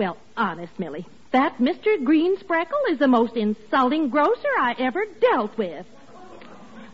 Well, 0.00 0.16
honest, 0.34 0.72
Millie, 0.78 1.04
that 1.32 1.58
Mr. 1.58 2.02
Greenspreckle 2.02 2.90
is 2.90 2.98
the 2.98 3.06
most 3.06 3.36
insulting 3.36 4.08
grocer 4.08 4.48
I 4.58 4.74
ever 4.78 5.04
dealt 5.20 5.58
with. 5.58 5.84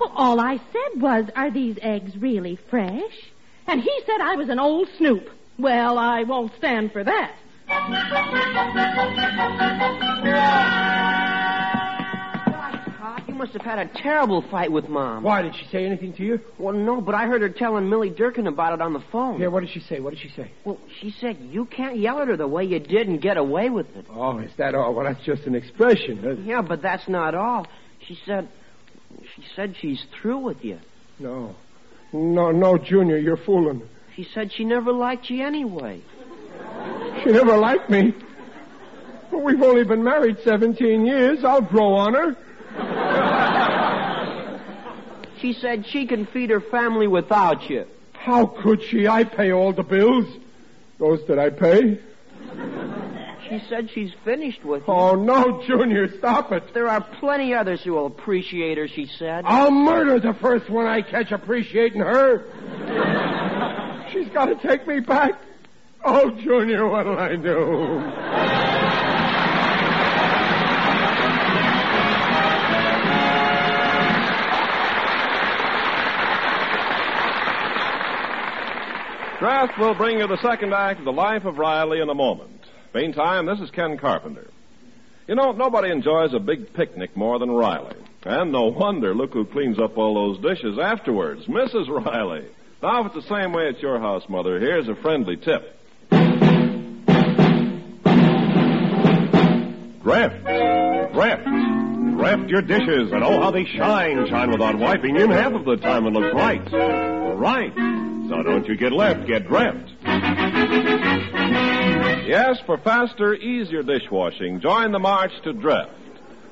Well, 0.00 0.10
all 0.16 0.40
I 0.40 0.56
said 0.56 1.00
was, 1.00 1.26
are 1.36 1.52
these 1.52 1.78
eggs 1.82 2.16
really 2.16 2.58
fresh? 2.68 3.30
And 3.68 3.80
he 3.80 4.00
said 4.06 4.20
I 4.20 4.34
was 4.34 4.48
an 4.48 4.58
old 4.58 4.88
snoop. 4.98 5.30
Well, 5.56 5.98
I 5.98 6.24
won't 6.24 6.50
stand 6.58 6.90
for 6.90 7.04
that. 7.04 7.36
Must 13.36 13.52
have 13.52 13.62
had 13.62 13.78
a 13.78 13.86
terrible 14.02 14.40
fight 14.50 14.72
with 14.72 14.88
Mom. 14.88 15.22
Why, 15.22 15.42
did 15.42 15.54
she 15.54 15.66
say 15.70 15.84
anything 15.84 16.14
to 16.14 16.22
you? 16.24 16.40
Well, 16.58 16.74
no, 16.74 17.02
but 17.02 17.14
I 17.14 17.26
heard 17.26 17.42
her 17.42 17.50
telling 17.50 17.88
Millie 17.88 18.08
Durkin 18.08 18.46
about 18.46 18.72
it 18.72 18.80
on 18.80 18.94
the 18.94 19.02
phone. 19.12 19.38
Yeah, 19.40 19.48
what 19.48 19.60
did 19.60 19.68
she 19.70 19.80
say? 19.80 20.00
What 20.00 20.10
did 20.14 20.20
she 20.20 20.30
say? 20.30 20.50
Well, 20.64 20.78
she 21.00 21.10
said 21.10 21.36
you 21.40 21.66
can't 21.66 21.98
yell 21.98 22.20
at 22.20 22.28
her 22.28 22.36
the 22.38 22.48
way 22.48 22.64
you 22.64 22.80
did 22.80 23.08
and 23.08 23.20
get 23.20 23.36
away 23.36 23.68
with 23.68 23.94
it. 23.94 24.06
Oh, 24.10 24.38
is 24.38 24.50
that 24.56 24.74
all? 24.74 24.94
Well, 24.94 25.04
that's 25.04 25.22
just 25.24 25.42
an 25.44 25.54
expression. 25.54 26.24
Uh, 26.26 26.30
Yeah, 26.42 26.62
but 26.62 26.80
that's 26.80 27.08
not 27.08 27.34
all. 27.34 27.66
She 28.08 28.18
said, 28.24 28.48
she 29.34 29.42
said 29.54 29.74
she's 29.80 30.02
through 30.20 30.38
with 30.38 30.64
you. 30.64 30.78
No. 31.18 31.54
No, 32.14 32.50
no, 32.52 32.78
Junior, 32.78 33.18
you're 33.18 33.36
fooling. 33.36 33.82
She 34.14 34.26
said 34.32 34.50
she 34.52 34.64
never 34.64 34.92
liked 34.92 35.28
you 35.28 35.44
anyway. 35.44 36.00
She 37.22 37.32
never 37.32 37.56
liked 37.58 37.90
me. 37.90 38.14
Well, 39.30 39.42
we've 39.42 39.60
only 39.62 39.84
been 39.84 40.02
married 40.04 40.38
17 40.42 41.04
years. 41.04 41.44
I'll 41.44 41.60
grow 41.60 41.92
on 41.94 42.14
her. 42.14 42.36
She 45.40 45.52
said 45.52 45.86
she 45.86 46.06
can 46.06 46.26
feed 46.26 46.50
her 46.50 46.60
family 46.60 47.06
without 47.06 47.68
you. 47.68 47.86
How 48.12 48.46
could 48.46 48.82
she? 48.82 49.06
I 49.06 49.24
pay 49.24 49.52
all 49.52 49.72
the 49.72 49.82
bills. 49.82 50.26
Those 50.98 51.24
that 51.28 51.38
I 51.38 51.50
pay. 51.50 52.00
She 53.48 53.60
said 53.68 53.90
she's 53.94 54.12
finished 54.24 54.64
with 54.64 54.82
you. 54.88 54.92
Oh, 54.92 55.14
no, 55.14 55.62
Junior, 55.64 56.08
stop 56.18 56.50
it. 56.50 56.74
There 56.74 56.88
are 56.88 57.00
plenty 57.20 57.54
others 57.54 57.82
who 57.84 57.92
will 57.92 58.06
appreciate 58.06 58.76
her, 58.78 58.88
she 58.88 59.06
said. 59.06 59.44
I'll 59.46 59.70
murder 59.70 60.18
the 60.18 60.34
first 60.34 60.68
one 60.68 60.86
I 60.86 61.02
catch 61.02 61.30
appreciating 61.30 62.00
her. 62.00 62.44
She's 64.10 64.28
got 64.30 64.46
to 64.46 64.56
take 64.56 64.86
me 64.88 65.00
back. 65.00 65.40
Oh, 66.04 66.30
Junior, 66.30 66.88
what'll 66.88 67.18
I 67.18 67.36
do? 67.36 68.65
Dreft 79.46 79.78
will 79.78 79.94
bring 79.94 80.18
you 80.18 80.26
the 80.26 80.42
second 80.42 80.74
act 80.74 80.98
of 80.98 81.04
The 81.04 81.12
Life 81.12 81.44
of 81.44 81.56
Riley 81.56 82.00
in 82.00 82.08
a 82.08 82.14
moment. 82.14 82.62
Meantime, 82.92 83.46
this 83.46 83.60
is 83.60 83.70
Ken 83.70 83.96
Carpenter. 83.96 84.50
You 85.28 85.36
know, 85.36 85.52
nobody 85.52 85.92
enjoys 85.92 86.34
a 86.34 86.40
big 86.40 86.74
picnic 86.74 87.16
more 87.16 87.38
than 87.38 87.52
Riley. 87.52 87.94
And 88.24 88.50
no 88.50 88.64
wonder. 88.64 89.14
Look 89.14 89.34
who 89.34 89.44
cleans 89.44 89.78
up 89.78 89.96
all 89.96 90.16
those 90.16 90.42
dishes 90.42 90.80
afterwards. 90.82 91.46
Mrs. 91.46 91.88
Riley. 91.88 92.48
Now, 92.82 93.02
if 93.06 93.14
it's 93.14 93.24
the 93.24 93.36
same 93.36 93.52
way 93.52 93.68
at 93.68 93.80
your 93.80 94.00
house, 94.00 94.24
Mother, 94.28 94.58
here's 94.58 94.88
a 94.88 94.96
friendly 94.96 95.36
tip. 95.36 95.78
Dreft. 100.02 100.42
Dreft. 101.14 101.44
Dreft 102.16 102.50
your 102.50 102.62
dishes, 102.62 103.12
and 103.12 103.22
oh, 103.22 103.40
how 103.40 103.52
they 103.52 103.64
shine. 103.64 104.26
Shine 104.28 104.50
without 104.50 104.76
wiping 104.76 105.14
in 105.14 105.30
half 105.30 105.52
of 105.52 105.64
the 105.64 105.76
time 105.76 106.04
and 106.04 106.16
look 106.16 106.34
right. 106.34 106.68
Right. 106.72 108.05
So 108.28 108.42
don't 108.42 108.66
you 108.66 108.76
get 108.76 108.92
left, 108.92 109.26
get 109.26 109.46
Dreft. 109.46 109.88
Yes, 112.26 112.58
for 112.66 112.76
faster, 112.78 113.34
easier 113.34 113.84
dishwashing, 113.84 114.60
join 114.60 114.90
the 114.90 114.98
march 114.98 115.30
to 115.44 115.52
Dreft. 115.52 115.90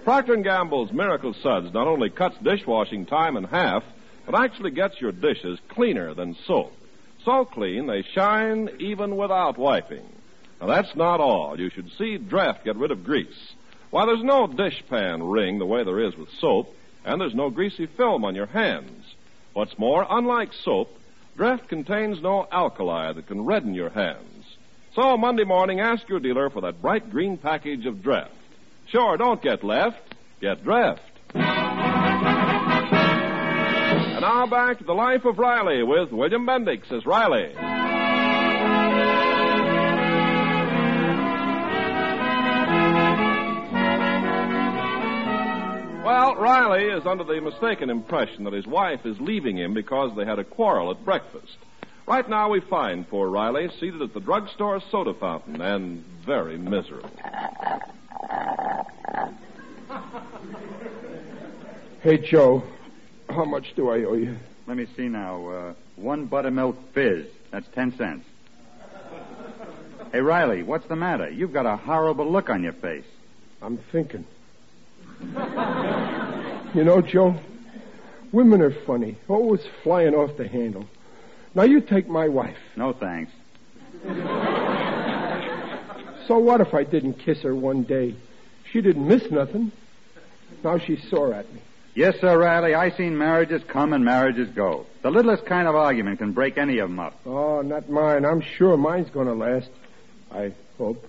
Procter 0.05 0.37
& 0.37 0.43
Gamble's 0.43 0.93
Miracle 0.93 1.35
Suds 1.43 1.73
not 1.75 1.89
only 1.89 2.11
cuts 2.11 2.37
dishwashing 2.43 3.07
time 3.07 3.37
in 3.37 3.45
half, 3.45 3.83
but 4.25 4.37
actually 4.39 4.71
gets 4.71 5.01
your 5.01 5.11
dishes 5.11 5.59
cleaner 5.69 6.15
than 6.15 6.37
soap. 6.47 6.73
So 7.25 7.45
clean 7.45 7.87
they 7.87 8.03
shine 8.15 8.71
even 8.79 9.17
without 9.17 9.59
wiping. 9.59 10.07
Now 10.61 10.69
that's 10.69 10.95
not 10.95 11.21
all. 11.21 11.59
You 11.59 11.71
should 11.71 11.91
see 11.99 12.19
Dreft 12.19 12.65
get 12.65 12.77
rid 12.77 12.93
of 12.93 13.03
grease. 13.05 13.53
Why, 13.91 14.07
there's 14.07 14.23
no 14.23 14.47
dishpan 14.47 15.33
ring 15.33 15.59
the 15.59 15.67
way 15.67 15.83
there 15.83 16.01
is 16.01 16.17
with 16.17 16.29
soap, 16.41 16.75
and 17.05 17.21
there's 17.21 17.35
no 17.35 17.51
greasy 17.51 17.87
film 17.87 18.25
on 18.25 18.35
your 18.35 18.47
hands. 18.47 19.05
What's 19.55 19.79
more, 19.79 20.07
unlike 20.09 20.53
soap, 20.53 20.99
Dreft 21.37 21.69
contains 21.69 22.23
no 22.23 22.47
alkali 22.51 23.13
that 23.13 23.27
can 23.27 23.45
redden 23.45 23.75
your 23.75 23.91
hands. 23.91 24.45
So 24.95 25.17
Monday 25.17 25.45
morning, 25.45 25.81
ask 25.81 26.09
your 26.09 26.21
dealer 26.21 26.51
for 26.51 26.61
that 26.63 26.81
bright 26.81 27.11
green 27.11 27.37
package 27.37 27.87
of 27.87 27.97
Dreft. 27.97 28.29
Sure, 28.87 29.17
don't 29.17 29.43
get 29.43 29.65
left. 29.65 30.15
Get 30.41 30.63
Dreft. 30.63 31.01
And 31.35 31.43
now 34.21 34.47
back 34.47 34.79
to 34.79 34.85
the 34.85 34.93
life 34.93 35.25
of 35.25 35.39
Riley 35.39 35.83
with 35.83 36.13
William 36.13 36.47
Bendix 36.47 36.93
as 36.93 37.05
Riley. 37.05 37.53
Well, 46.05 46.37
Riley 46.37 46.85
is 46.85 47.07
under 47.07 47.25
the 47.25 47.41
mistaken 47.41 47.89
impression 47.89 48.45
that 48.45 48.53
his 48.53 48.67
wife 48.67 49.07
is 49.07 49.19
leaving 49.21 49.57
him 49.57 49.73
because 49.73 50.15
they 50.15 50.27
had 50.27 50.39
a 50.39 50.45
quarrel 50.45 50.91
at 50.91 51.03
breakfast. 51.03 51.57
Right 52.07 52.29
now, 52.29 52.51
we 52.51 52.61
find 52.61 53.09
poor 53.09 53.27
Riley 53.31 53.71
seated 53.81 54.03
at 54.03 54.13
the 54.13 54.21
drugstore 54.21 54.83
soda 54.91 55.15
fountain 55.15 55.63
and 55.63 56.05
very 56.27 56.59
miserable. 56.59 57.11
Hey, 62.03 62.19
Joe, 62.19 62.63
how 63.31 63.47
much 63.47 63.75
do 63.77 63.89
I 63.89 64.05
owe 64.05 64.13
you? 64.13 64.37
Let 64.67 64.77
me 64.77 64.87
see 64.95 65.09
now. 65.09 65.49
Uh, 65.49 65.75
one 65.97 66.27
buttermilk 66.27 66.77
fizz. 66.93 67.25
That's 67.51 67.67
ten 67.75 67.97
cents. 67.97 68.27
Hey, 70.13 70.21
Riley, 70.21 70.63
what's 70.65 70.87
the 70.87 70.97
matter? 70.97 71.31
You've 71.31 71.55
got 71.55 71.65
a 71.65 71.79
horrible 71.79 72.31
look 72.31 72.51
on 72.51 72.63
your 72.63 72.75
face. 72.75 73.07
I'm 73.63 73.79
thinking. 73.91 74.27
You 76.75 76.85
know, 76.85 77.01
Joe, 77.01 77.37
women 78.33 78.61
are 78.61 78.73
funny, 78.85 79.17
always 79.29 79.61
flying 79.83 80.15
off 80.15 80.37
the 80.37 80.49
handle. 80.49 80.87
Now, 81.55 81.63
you 81.63 81.81
take 81.81 82.09
my 82.09 82.29
wife. 82.29 82.59
No 82.77 82.93
thanks. 82.93 83.33
So 86.27 86.39
what 86.39 86.61
if 86.61 86.75
I 86.75 86.85
didn't 86.85 87.15
kiss 87.15 87.43
her 87.43 87.55
one 87.55 87.83
day? 87.85 88.17
She 88.73 88.81
didn't 88.81 89.07
miss 89.07 89.31
nothing. 89.31 89.71
Now 90.63 90.79
she's 90.79 91.07
sore 91.09 91.33
at 91.35 91.53
me. 91.53 91.61
Yes, 91.95 92.19
sir, 92.21 92.37
Riley. 92.37 92.75
I 92.75 92.91
seen 92.91 93.17
marriages 93.17 93.63
come 93.69 93.93
and 93.93 94.05
marriages 94.05 94.49
go. 94.51 94.87
The 95.03 95.11
littlest 95.11 95.47
kind 95.47 95.69
of 95.69 95.77
argument 95.77 96.19
can 96.19 96.33
break 96.33 96.59
any 96.59 96.79
of 96.79 96.89
them 96.89 96.99
up. 96.99 97.21
Oh, 97.25 97.63
not 97.63 97.89
mine. 97.89 98.25
I'm 98.25 98.41
sure 98.41 98.77
mine's 98.77 99.11
going 99.11 99.29
to 99.29 99.35
last. 99.35 99.71
I 100.33 100.53
hope. 100.77 101.07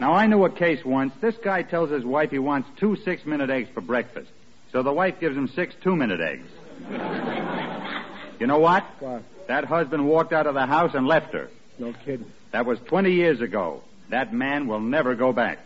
Now, 0.00 0.12
I 0.12 0.26
knew 0.26 0.44
a 0.44 0.50
case 0.50 0.84
once. 0.84 1.12
This 1.20 1.36
guy 1.42 1.62
tells 1.62 1.90
his 1.90 2.04
wife 2.04 2.30
he 2.30 2.38
wants 2.38 2.68
two 2.78 2.96
six-minute 3.04 3.48
eggs 3.48 3.68
for 3.72 3.80
breakfast. 3.80 4.30
So 4.72 4.82
the 4.82 4.92
wife 4.92 5.20
gives 5.20 5.36
him 5.36 5.48
six 5.48 5.74
two 5.82 5.94
minute 5.94 6.20
eggs. 6.20 6.48
you 8.40 8.46
know 8.46 8.58
what? 8.58 8.84
What? 8.98 9.22
That 9.46 9.64
husband 9.64 10.08
walked 10.08 10.32
out 10.32 10.46
of 10.46 10.54
the 10.54 10.66
house 10.66 10.94
and 10.94 11.06
left 11.06 11.32
her. 11.32 11.48
No 11.78 11.92
kidding. 12.04 12.30
That 12.52 12.66
was 12.66 12.78
20 12.86 13.12
years 13.12 13.40
ago. 13.40 13.82
That 14.10 14.32
man 14.32 14.66
will 14.66 14.80
never 14.80 15.14
go 15.14 15.32
back. 15.32 15.58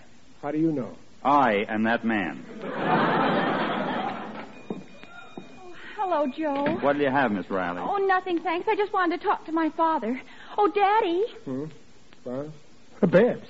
How 0.43 0.51
do 0.51 0.59
you 0.59 0.73
know? 0.73 0.91
I 1.25 1.65
am 1.69 1.85
that 1.85 2.05
man. 2.05 2.45
Oh, 2.65 3.99
Hello, 5.97 6.27
Joe. 6.27 6.79
What 6.81 6.97
do 6.97 7.03
you 7.03 7.11
have, 7.11 7.33
Miss 7.33 7.51
Riley? 7.51 7.81
Oh, 7.83 7.97
nothing, 7.97 8.41
thanks. 8.41 8.69
I 8.69 8.77
just 8.77 8.93
wanted 8.93 9.21
to 9.21 9.27
talk 9.27 9.45
to 9.47 9.53
my 9.53 9.71
father. 9.71 10.21
Oh, 10.57 10.69
Daddy. 10.69 11.25
Hmm? 11.45 11.65
Well, 12.25 12.53
Babs, 13.01 13.49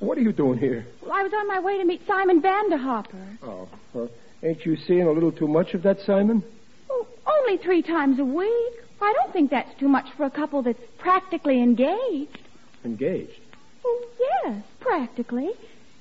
what 0.00 0.16
are 0.18 0.22
you 0.22 0.32
doing 0.32 0.58
here? 0.58 0.86
Well, 1.02 1.12
I 1.12 1.22
was 1.22 1.32
on 1.32 1.46
my 1.46 1.60
way 1.60 1.78
to 1.78 1.84
meet 1.84 2.06
Simon 2.06 2.40
Vanderhopper. 2.40 3.38
Oh, 3.42 3.68
well, 3.92 4.10
ain't 4.42 4.64
you 4.64 4.76
seeing 4.76 5.02
a 5.02 5.12
little 5.12 5.32
too 5.32 5.48
much 5.48 5.74
of 5.74 5.82
that 5.82 6.00
Simon? 6.00 6.42
Oh, 6.90 7.06
only 7.26 7.58
three 7.58 7.82
times 7.82 8.18
a 8.18 8.24
week. 8.24 8.72
I 9.00 9.12
don't 9.12 9.32
think 9.32 9.50
that's 9.50 9.78
too 9.78 9.88
much 9.88 10.06
for 10.16 10.24
a 10.24 10.30
couple 10.30 10.62
that's 10.62 10.80
practically 10.98 11.62
engaged. 11.62 12.38
Engaged. 12.84 13.40
Oh, 13.84 14.06
yes, 14.18 14.62
practically. 14.80 15.50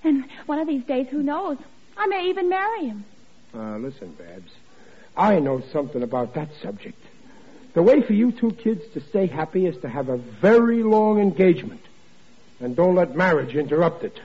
And 0.03 0.25
one 0.45 0.59
of 0.59 0.67
these 0.67 0.83
days, 0.85 1.07
who 1.09 1.21
knows? 1.21 1.57
I 1.97 2.07
may 2.07 2.27
even 2.29 2.49
marry 2.49 2.87
him. 2.87 3.05
Uh, 3.53 3.77
listen, 3.77 4.13
Babs. 4.13 4.51
I 5.15 5.39
know 5.39 5.61
something 5.71 6.01
about 6.01 6.33
that 6.35 6.49
subject. 6.61 6.99
The 7.73 7.83
way 7.83 8.01
for 8.01 8.13
you 8.13 8.31
two 8.31 8.51
kids 8.51 8.81
to 8.93 9.01
stay 9.01 9.27
happy 9.27 9.65
is 9.65 9.79
to 9.81 9.89
have 9.89 10.09
a 10.09 10.17
very 10.17 10.83
long 10.83 11.19
engagement. 11.19 11.81
And 12.63 12.75
don't 12.77 12.95
let 12.95 13.13
marriage 13.15 13.55
interrupt 13.55 14.03
it. 14.05 14.19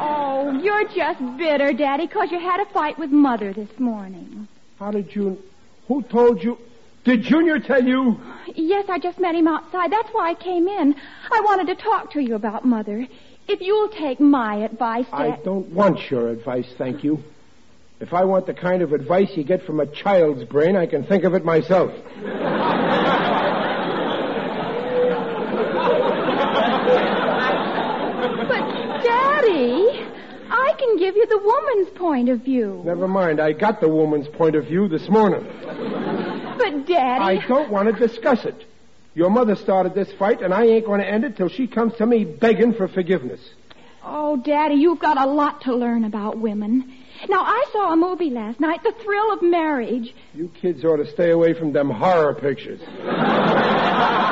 Oh, 0.00 0.58
you're 0.62 0.88
just 0.88 1.20
bitter, 1.36 1.74
Daddy, 1.74 2.06
because 2.06 2.30
you 2.30 2.38
had 2.38 2.60
a 2.60 2.66
fight 2.72 2.98
with 2.98 3.10
Mother 3.10 3.52
this 3.52 3.68
morning. 3.78 4.48
How 4.78 4.90
did 4.90 5.14
you. 5.14 5.38
Who 5.86 6.02
told 6.02 6.42
you? 6.42 6.56
Did 7.04 7.22
Junior 7.22 7.58
tell 7.58 7.84
you? 7.84 8.18
Yes, 8.54 8.86
I 8.88 8.98
just 8.98 9.18
met 9.18 9.34
him 9.34 9.46
outside. 9.48 9.92
That's 9.92 10.08
why 10.12 10.30
I 10.30 10.34
came 10.34 10.66
in. 10.66 10.94
I 11.30 11.40
wanted 11.42 11.66
to 11.66 11.74
talk 11.74 12.12
to 12.12 12.20
you 12.20 12.34
about 12.34 12.64
Mother. 12.64 13.06
If 13.46 13.60
you'll 13.60 13.88
take 13.88 14.18
my 14.18 14.56
advice, 14.56 15.06
I 15.12 15.38
don't 15.44 15.68
want 15.68 16.10
your 16.10 16.28
advice, 16.28 16.72
thank 16.76 17.04
you. 17.04 17.22
If 18.00 18.14
I 18.14 18.24
want 18.24 18.46
the 18.46 18.54
kind 18.54 18.82
of 18.82 18.92
advice 18.92 19.36
you 19.36 19.44
get 19.44 19.64
from 19.64 19.80
a 19.80 19.86
child's 19.86 20.44
brain, 20.44 20.76
I 20.76 20.86
can 20.86 21.04
think 21.04 21.24
of 21.24 21.34
it 21.34 21.44
myself. 21.44 21.92
But, 28.48 28.64
Daddy, 29.02 30.06
I 30.50 30.67
can 30.78 30.96
give 30.98 31.16
you 31.16 31.26
the 31.26 31.38
woman's 31.38 31.90
point 31.98 32.28
of 32.28 32.40
view. 32.40 32.82
Never 32.84 33.08
mind, 33.08 33.40
I 33.40 33.52
got 33.52 33.80
the 33.80 33.88
woman's 33.88 34.28
point 34.28 34.56
of 34.56 34.66
view 34.66 34.88
this 34.88 35.08
morning. 35.08 35.46
But, 36.58 36.86
Daddy. 36.86 37.40
I 37.40 37.46
don't 37.46 37.70
want 37.70 37.88
to 37.88 38.08
discuss 38.08 38.44
it. 38.44 38.64
Your 39.14 39.30
mother 39.30 39.56
started 39.56 39.94
this 39.94 40.12
fight, 40.12 40.42
and 40.42 40.54
I 40.54 40.64
ain't 40.64 40.86
going 40.86 41.00
to 41.00 41.06
end 41.06 41.24
it 41.24 41.36
till 41.36 41.48
she 41.48 41.66
comes 41.66 41.94
to 41.96 42.06
me 42.06 42.24
begging 42.24 42.74
for 42.74 42.88
forgiveness. 42.88 43.40
Oh, 44.04 44.36
Daddy, 44.36 44.76
you've 44.76 45.00
got 45.00 45.20
a 45.20 45.26
lot 45.26 45.62
to 45.62 45.74
learn 45.74 46.04
about 46.04 46.38
women. 46.38 46.94
Now, 47.28 47.42
I 47.42 47.64
saw 47.72 47.92
a 47.92 47.96
movie 47.96 48.30
last 48.30 48.60
night, 48.60 48.82
The 48.84 48.92
Thrill 49.02 49.32
of 49.32 49.42
Marriage. 49.42 50.14
You 50.34 50.50
kids 50.60 50.84
ought 50.84 50.98
to 50.98 51.10
stay 51.10 51.30
away 51.30 51.52
from 51.52 51.72
them 51.72 51.90
horror 51.90 52.34
pictures. 52.34 52.80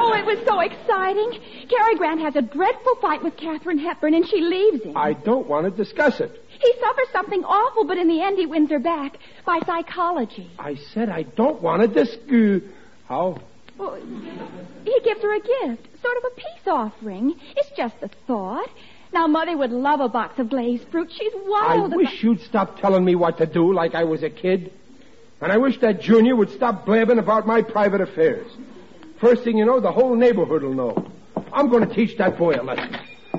Oh, 0.00 0.14
it 0.14 0.24
was 0.24 0.38
so 0.46 0.60
exciting. 0.60 1.40
Cary 1.68 1.96
Grant 1.96 2.20
has 2.20 2.36
a 2.36 2.42
dreadful 2.42 2.96
fight 2.96 3.22
with 3.22 3.36
Katharine 3.36 3.78
Hepburn, 3.78 4.14
and 4.14 4.26
she 4.26 4.40
leaves 4.40 4.84
him. 4.84 4.96
I 4.96 5.12
don't 5.12 5.46
want 5.46 5.64
to 5.66 5.70
discuss 5.70 6.20
it. 6.20 6.42
He 6.48 6.72
suffers 6.80 7.08
something 7.12 7.44
awful, 7.44 7.84
but 7.84 7.98
in 7.98 8.08
the 8.08 8.20
end, 8.22 8.38
he 8.38 8.46
wins 8.46 8.70
her 8.70 8.78
back 8.78 9.18
by 9.44 9.60
psychology. 9.66 10.50
I 10.58 10.76
said 10.76 11.08
I 11.08 11.22
don't 11.22 11.62
want 11.62 11.82
to 11.82 11.88
discuss. 11.88 12.62
How? 13.06 13.40
Well, 13.76 13.94
he 14.84 15.00
gives 15.04 15.22
her 15.22 15.34
a 15.34 15.40
gift, 15.40 15.88
sort 16.02 16.16
of 16.16 16.24
a 16.24 16.34
peace 16.34 16.66
offering. 16.66 17.34
It's 17.56 17.70
just 17.76 17.94
a 18.02 18.08
thought. 18.26 18.68
Now, 19.12 19.26
Mother 19.26 19.56
would 19.56 19.70
love 19.70 20.00
a 20.00 20.08
box 20.08 20.38
of 20.38 20.50
glazed 20.50 20.88
fruit. 20.90 21.10
She's 21.16 21.32
wild. 21.34 21.92
I 21.92 21.96
wish 21.96 22.22
you'd 22.22 22.40
stop 22.42 22.78
telling 22.80 23.04
me 23.04 23.14
what 23.14 23.38
to 23.38 23.46
do 23.46 23.72
like 23.72 23.94
I 23.94 24.04
was 24.04 24.22
a 24.22 24.30
kid. 24.30 24.72
And 25.40 25.52
I 25.52 25.56
wish 25.56 25.78
that 25.80 26.00
Junior 26.00 26.34
would 26.34 26.50
stop 26.50 26.84
blabbing 26.84 27.18
about 27.18 27.46
my 27.46 27.62
private 27.62 28.00
affairs. 28.00 28.50
First 29.20 29.44
thing 29.44 29.56
you 29.56 29.64
know, 29.64 29.80
the 29.80 29.92
whole 29.92 30.14
neighborhood 30.14 30.62
will 30.62 30.74
know. 30.74 31.10
I'm 31.52 31.68
going 31.68 31.88
to 31.88 31.94
teach 31.94 32.16
that 32.18 32.36
boy 32.38 32.52
a 32.52 32.62
lesson. 32.62 32.96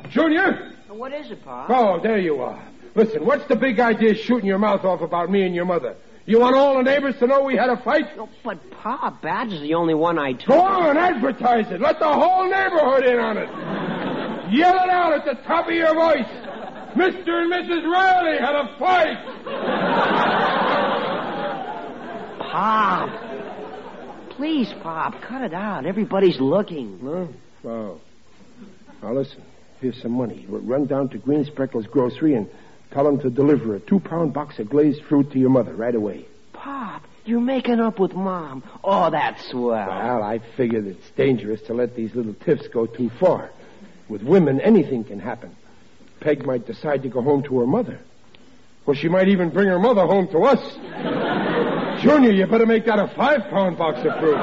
Junior! 0.09 0.73
What 0.89 1.13
is 1.13 1.31
it, 1.31 1.43
Pa? 1.43 1.67
Oh, 1.69 1.99
there 2.01 2.19
you 2.19 2.41
are. 2.41 2.61
Listen, 2.95 3.25
what's 3.25 3.45
the 3.47 3.55
big 3.55 3.79
idea 3.79 4.15
shooting 4.15 4.47
your 4.47 4.57
mouth 4.57 4.83
off 4.83 5.01
about 5.01 5.29
me 5.29 5.43
and 5.43 5.55
your 5.55 5.65
mother? 5.65 5.95
You 6.25 6.39
want 6.39 6.55
all 6.55 6.77
the 6.77 6.83
neighbors 6.83 7.15
to 7.19 7.27
know 7.27 7.43
we 7.43 7.55
had 7.55 7.69
a 7.69 7.77
fight? 7.77 8.05
Oh, 8.17 8.29
but 8.43 8.59
Pa, 8.71 9.17
is 9.49 9.61
the 9.61 9.73
only 9.73 9.93
one 9.93 10.19
I 10.19 10.33
told. 10.33 10.47
Go 10.47 10.61
on, 10.61 10.97
advertise 10.97 11.71
it. 11.71 11.81
Let 11.81 11.99
the 11.99 12.07
whole 12.11 12.49
neighborhood 12.49 13.05
in 13.05 13.19
on 13.19 13.37
it. 13.37 13.49
Yell 14.53 14.75
it 14.75 14.89
out 14.89 15.13
at 15.13 15.25
the 15.25 15.41
top 15.43 15.67
of 15.67 15.73
your 15.73 15.93
voice. 15.93 16.27
Mr. 16.95 17.29
and 17.29 17.51
Mrs. 17.51 17.83
Riley 17.85 18.37
had 18.39 18.55
a 18.55 18.75
fight. 18.79 19.17
Pop. 22.51 23.09
Please, 24.31 24.73
Pop, 24.81 25.21
cut 25.21 25.41
it 25.41 25.53
out. 25.53 25.85
Everybody's 25.85 26.39
looking. 26.39 27.03
No? 27.03 27.29
Oh. 27.65 27.99
Now 29.01 29.13
listen, 29.13 29.41
here's 29.81 30.01
some 30.01 30.11
money. 30.11 30.45
Run 30.47 30.85
down 30.85 31.09
to 31.09 31.17
Green 31.17 31.45
Speckle's 31.45 31.87
grocery 31.87 32.35
and 32.35 32.49
tell 32.91 33.07
him 33.07 33.19
to 33.19 33.29
deliver 33.29 33.75
a 33.75 33.79
two-pound 33.79 34.33
box 34.33 34.59
of 34.59 34.69
glazed 34.69 35.03
fruit 35.03 35.31
to 35.31 35.39
your 35.39 35.49
mother 35.49 35.73
right 35.73 35.95
away. 35.95 36.25
Pop, 36.53 37.03
you're 37.25 37.39
making 37.39 37.79
up 37.79 37.99
with 37.99 38.13
Mom. 38.13 38.63
Oh, 38.83 39.09
that's 39.09 39.49
swell. 39.49 39.87
Well, 39.87 40.23
I 40.23 40.39
figured 40.57 40.87
it's 40.87 41.09
dangerous 41.11 41.61
to 41.63 41.73
let 41.73 41.95
these 41.95 42.13
little 42.15 42.33
tiffs 42.33 42.67
go 42.67 42.85
too 42.85 43.09
far. 43.19 43.51
With 44.09 44.23
women, 44.23 44.59
anything 44.59 45.03
can 45.03 45.19
happen. 45.19 45.55
Peg 46.19 46.45
might 46.45 46.65
decide 46.65 47.03
to 47.03 47.09
go 47.09 47.21
home 47.21 47.43
to 47.43 47.59
her 47.59 47.67
mother. 47.67 47.99
Well, 48.85 48.95
she 48.95 49.07
might 49.07 49.27
even 49.29 49.49
bring 49.51 49.67
her 49.67 49.79
mother 49.79 50.05
home 50.05 50.27
to 50.29 50.39
us. 50.39 52.01
Junior, 52.01 52.31
you 52.31 52.47
better 52.47 52.65
make 52.65 52.85
that 52.85 52.97
a 52.97 53.07
five-pound 53.15 53.77
box 53.77 53.99
of 53.99 54.19
fruit. 54.19 54.35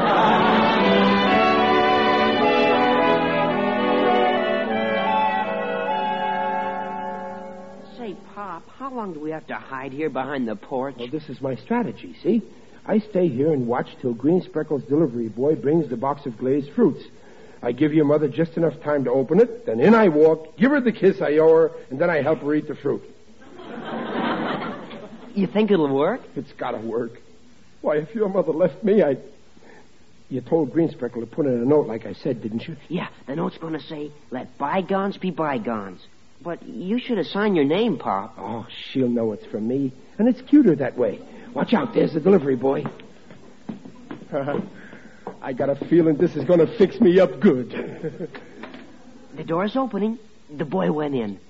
How 8.87 8.95
long 8.95 9.13
do 9.13 9.19
we 9.19 9.33
have 9.33 9.45
to 9.45 9.57
hide 9.57 9.93
here 9.93 10.09
behind 10.09 10.47
the 10.47 10.55
porch? 10.55 10.95
Well, 10.97 11.09
this 11.09 11.29
is 11.29 11.41
my 11.41 11.57
strategy, 11.57 12.15
see? 12.23 12.41
I 12.87 13.01
stay 13.01 13.27
here 13.27 13.53
and 13.53 13.67
watch 13.67 13.89
till 14.01 14.15
Green 14.15 14.41
Speckle's 14.41 14.85
delivery 14.85 15.27
boy 15.27 15.57
brings 15.57 15.91
the 15.91 15.97
box 15.97 16.25
of 16.25 16.39
glazed 16.39 16.71
fruits. 16.71 17.03
I 17.65 17.73
give 17.73 17.93
your 17.93 18.05
mother 18.05 18.29
just 18.29 18.57
enough 18.57 18.81
time 18.85 19.03
to 19.03 19.11
open 19.11 19.41
it, 19.41 19.67
then 19.67 19.81
in 19.81 19.93
I 19.93 20.07
walk, 20.07 20.57
give 20.57 20.71
her 20.71 20.81
the 20.81 20.93
kiss 20.93 21.21
I 21.21 21.33
owe 21.39 21.53
her, 21.53 21.73
and 21.91 22.01
then 22.01 22.11
I 22.11 22.23
help 22.23 22.39
her 22.43 22.55
eat 22.55 22.69
the 22.69 22.77
fruit. 22.77 23.03
You 25.35 25.49
think 25.49 25.73
it'll 25.73 25.93
work? 25.93 26.21
It's 26.37 26.53
gotta 26.53 26.79
work. 26.79 27.21
Why, 27.81 27.97
if 27.97 28.15
your 28.15 28.29
mother 28.29 28.53
left 28.53 28.85
me, 28.85 29.03
I. 29.03 29.17
You 30.29 30.43
told 30.43 30.73
Green 30.73 30.91
Speckle 30.91 31.23
to 31.23 31.27
put 31.27 31.47
in 31.47 31.55
a 31.55 31.65
note 31.65 31.89
like 31.89 32.07
I 32.07 32.13
said, 32.13 32.41
didn't 32.41 32.69
you? 32.69 32.77
Yeah, 32.89 33.09
the 33.27 33.35
note's 33.35 33.59
going 33.59 33.73
to 33.73 33.81
say, 33.81 34.13
let 34.31 34.59
bygones 34.59 35.17
be 35.17 35.31
bygones. 35.33 36.01
But 36.43 36.63
you 36.63 36.99
should 36.99 37.19
have 37.19 37.27
signed 37.27 37.57
your 37.57 37.65
name, 37.65 37.99
Pop. 37.99 38.35
Oh, 38.39 38.67
she'll 38.91 39.09
know 39.09 39.33
it's 39.33 39.47
from 39.47 39.67
me. 39.67 39.93
And 40.19 40.29
it's 40.29 40.41
cuter 40.43 40.77
that 40.77 40.97
way. 40.97 41.21
Watch 41.55 41.75
out, 41.75 41.95
there's 41.95 42.13
the 42.13 42.21
delivery 42.21 42.57
boy. 42.57 42.85
I 45.43 45.53
got 45.53 45.71
a 45.71 45.77
feeling 45.87 46.17
this 46.17 46.37
is 46.37 46.45
going 46.45 46.61
to 46.61 46.79
fix 46.79 47.01
me 47.01 47.19
up 47.19 47.41
good. 47.41 48.31
The 49.37 49.45
door's 49.45 49.77
opening. 49.77 50.19
The 50.51 50.65
boy 50.65 50.93
went 50.93 51.15
in. 51.15 51.41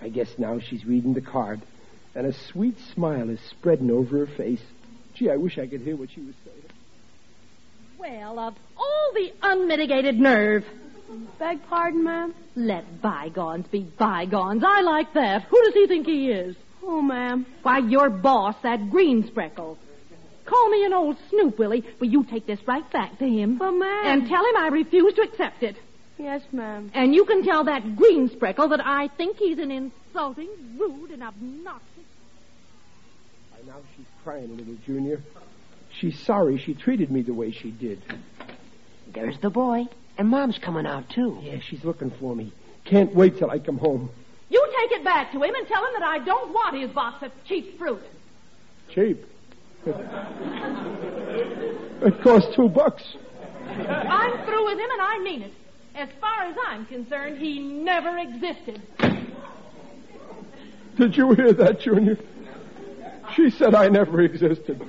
I 0.00 0.08
guess 0.08 0.28
now 0.38 0.58
she's 0.60 0.84
reading 0.84 1.14
the 1.14 1.20
card, 1.20 1.60
and 2.14 2.26
a 2.26 2.32
sweet 2.32 2.78
smile 2.94 3.30
is 3.30 3.40
spreading 3.50 3.90
over 3.90 4.18
her 4.18 4.26
face. 4.26 4.62
Gee, 5.14 5.30
I 5.30 5.36
wish 5.36 5.58
I 5.58 5.66
could 5.66 5.80
hear 5.80 5.96
what 5.96 6.10
she 6.10 6.20
was 6.20 6.34
saying. 6.44 6.62
Well, 7.98 8.38
of 8.38 8.54
all 8.76 9.12
the 9.14 9.32
unmitigated 9.42 10.18
nerve. 10.18 10.64
Beg 11.38 11.62
pardon, 11.68 12.04
ma'am? 12.04 12.34
Let 12.54 13.00
bygones 13.00 13.66
be 13.68 13.80
bygones. 13.80 14.62
I 14.64 14.82
like 14.82 15.14
that. 15.14 15.44
Who 15.44 15.62
does 15.64 15.74
he 15.74 15.86
think 15.86 16.06
he 16.06 16.30
is? 16.30 16.56
Oh, 16.82 17.00
ma'am. 17.00 17.46
Why, 17.62 17.78
your 17.78 18.10
boss, 18.10 18.54
that 18.62 18.90
green 18.90 19.26
speckle. 19.26 19.78
Call 20.44 20.70
me 20.70 20.84
an 20.84 20.92
old 20.92 21.16
snoop, 21.28 21.58
Willie. 21.58 21.84
Will 22.00 22.08
you 22.08 22.24
take 22.24 22.46
this 22.46 22.58
right 22.66 22.90
back 22.90 23.18
to 23.18 23.28
him? 23.28 23.58
Well, 23.58 23.72
ma'am. 23.72 24.06
And 24.06 24.28
tell 24.28 24.44
him 24.44 24.56
I 24.56 24.68
refuse 24.68 25.14
to 25.14 25.22
accept 25.22 25.62
it. 25.62 25.76
Yes, 26.18 26.42
ma'am. 26.52 26.90
And 26.94 27.14
you 27.14 27.24
can 27.24 27.44
tell 27.44 27.64
that 27.64 27.96
green 27.96 28.28
speckle 28.30 28.68
that 28.68 28.84
I 28.84 29.08
think 29.08 29.36
he's 29.36 29.58
an 29.58 29.70
insulting, 29.70 30.48
rude, 30.78 31.10
and 31.10 31.22
obnoxious. 31.22 31.84
By 33.52 33.58
now 33.66 33.78
she's 33.96 34.06
crying, 34.24 34.56
little 34.56 34.76
Junior. 34.84 35.20
She's 36.00 36.18
sorry 36.20 36.58
she 36.58 36.74
treated 36.74 37.10
me 37.10 37.22
the 37.22 37.34
way 37.34 37.50
she 37.50 37.70
did. 37.70 38.02
There's 39.12 39.38
the 39.38 39.50
boy. 39.50 39.86
And 40.18 40.28
Mom's 40.28 40.58
coming 40.58 40.84
out, 40.84 41.08
too. 41.10 41.38
Yeah, 41.40 41.60
she's 41.60 41.84
looking 41.84 42.10
for 42.18 42.34
me. 42.34 42.52
can't 42.84 43.14
wait 43.14 43.38
till 43.38 43.50
I 43.50 43.60
come 43.60 43.78
home. 43.78 44.10
You 44.50 44.66
take 44.80 44.98
it 44.98 45.04
back 45.04 45.30
to 45.32 45.42
him 45.42 45.54
and 45.54 45.66
tell 45.68 45.84
him 45.84 45.92
that 45.98 46.02
I 46.02 46.18
don't 46.18 46.52
want 46.52 46.76
his 46.76 46.90
box 46.90 47.22
of 47.22 47.30
cheap 47.46 47.78
fruit. 47.78 48.02
Cheap. 48.90 49.24
It, 49.86 49.94
it 52.02 52.22
costs 52.22 52.54
two 52.56 52.68
bucks. 52.68 53.02
I'm 53.68 54.44
through 54.44 54.64
with 54.64 54.78
him 54.78 54.90
and 54.90 55.00
I 55.00 55.20
mean 55.22 55.42
it. 55.42 55.52
As 55.94 56.08
far 56.20 56.42
as 56.42 56.56
I'm 56.66 56.86
concerned, 56.86 57.38
he 57.38 57.58
never 57.60 58.18
existed. 58.18 58.82
Did 60.96 61.16
you 61.16 61.32
hear 61.34 61.52
that, 61.52 61.80
Junior? 61.80 62.18
She 63.36 63.50
said 63.50 63.74
I 63.74 63.88
never 63.88 64.20
existed. 64.22 64.82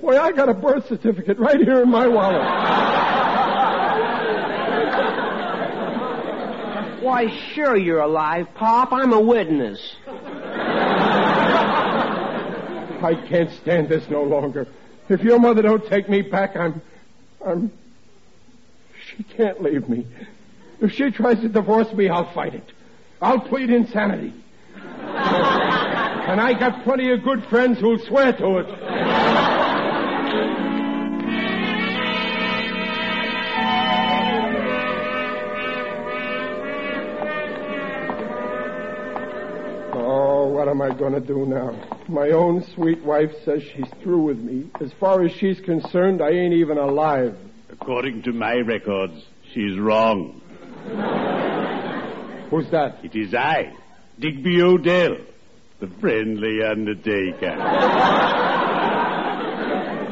Boy, 0.00 0.18
I 0.18 0.32
got 0.32 0.48
a 0.48 0.54
birth 0.54 0.88
certificate 0.88 1.38
right 1.38 1.60
here 1.60 1.82
in 1.82 1.90
my 1.90 2.06
wallet. 2.06 2.42
Why, 7.04 7.28
sure 7.52 7.76
you're 7.76 8.00
alive, 8.00 8.48
Pop. 8.54 8.90
I'm 8.90 9.12
a 9.12 9.20
witness. 9.20 9.96
I 13.02 13.22
can't 13.28 13.50
stand 13.60 13.90
this 13.90 14.08
no 14.08 14.22
longer. 14.22 14.66
If 15.10 15.22
your 15.22 15.38
mother 15.38 15.60
don't 15.60 15.86
take 15.86 16.08
me 16.08 16.22
back, 16.22 16.56
I'm. 16.56 16.80
I'm. 17.44 17.70
She 19.06 19.22
can't 19.22 19.62
leave 19.62 19.86
me. 19.86 20.06
If 20.80 20.92
she 20.92 21.10
tries 21.10 21.40
to 21.40 21.50
divorce 21.50 21.92
me, 21.92 22.08
I'll 22.08 22.32
fight 22.32 22.54
it. 22.54 22.72
I'll 23.20 23.40
plead 23.40 23.68
insanity. 23.68 24.32
and 24.74 26.40
I 26.40 26.54
got 26.58 26.84
plenty 26.84 27.12
of 27.12 27.22
good 27.22 27.44
friends 27.50 27.80
who'll 27.80 27.98
swear 27.98 28.32
to 28.32 28.60
it. 28.60 28.66
Am 40.74 40.82
I 40.82 40.92
going 40.92 41.12
to 41.12 41.20
do 41.20 41.46
now? 41.46 41.70
My 42.08 42.30
own 42.30 42.60
sweet 42.74 43.00
wife 43.04 43.30
says 43.44 43.62
she's 43.62 43.88
through 44.02 44.22
with 44.22 44.38
me. 44.38 44.68
As 44.80 44.92
far 44.98 45.22
as 45.22 45.30
she's 45.30 45.60
concerned, 45.60 46.20
I 46.20 46.30
ain't 46.30 46.52
even 46.52 46.78
alive. 46.78 47.38
According 47.70 48.22
to 48.24 48.32
my 48.32 48.54
records, 48.54 49.24
she's 49.52 49.78
wrong. 49.78 50.40
Who's 52.50 52.68
that? 52.72 53.04
It 53.04 53.14
is 53.14 53.36
I, 53.36 53.72
Digby 54.18 54.62
O'Dell, 54.62 55.18
the 55.78 55.86
friendly 56.00 56.60
undertaker. 56.64 57.54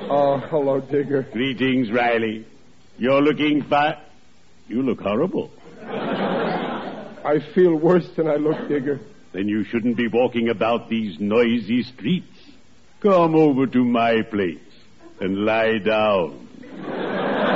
Oh, 0.08 0.40
hello, 0.48 0.78
Digger. 0.80 1.26
Greetings, 1.32 1.90
Riley. 1.90 2.46
You're 2.98 3.20
looking 3.20 3.64
fat. 3.64 4.08
You 4.68 4.82
look 4.82 5.00
horrible. 5.00 5.50
I 5.82 7.40
feel 7.52 7.74
worse 7.74 8.08
than 8.16 8.28
I 8.28 8.36
look, 8.36 8.68
Digger. 8.68 9.00
Then 9.32 9.48
you 9.48 9.64
shouldn't 9.64 9.96
be 9.96 10.08
walking 10.08 10.48
about 10.48 10.88
these 10.88 11.18
noisy 11.18 11.82
streets. 11.82 12.26
Come 13.00 13.34
over 13.34 13.66
to 13.66 13.84
my 13.84 14.22
place 14.22 14.58
and 15.20 15.44
lie 15.44 15.78
down. 15.78 16.48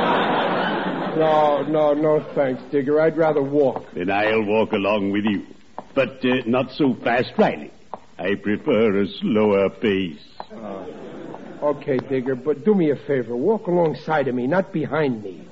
No, 1.17 1.63
no, 1.63 1.95
no 1.95 2.21
thanks, 2.35 2.63
Digger. 2.71 3.01
I'd 3.01 3.17
rather 3.17 3.41
walk. 3.41 3.87
Then 3.95 4.11
I'll 4.11 4.45
walk 4.45 4.73
along 4.73 5.13
with 5.13 5.25
you. 5.25 5.47
But 5.95 6.23
uh, 6.23 6.43
not 6.45 6.73
so 6.73 6.93
fast, 7.03 7.33
Riley. 7.39 7.71
I 8.19 8.35
prefer 8.35 9.01
a 9.01 9.07
slower 9.09 9.71
pace. 9.71 10.21
Okay, 11.63 11.97
Digger, 11.97 12.35
but 12.35 12.67
do 12.67 12.75
me 12.75 12.91
a 12.91 12.97
favor. 12.97 13.35
Walk 13.35 13.67
alongside 13.67 14.29
of 14.29 14.35
me, 14.35 14.47
not 14.47 14.75
behind 14.75 15.23
me. 15.23 15.43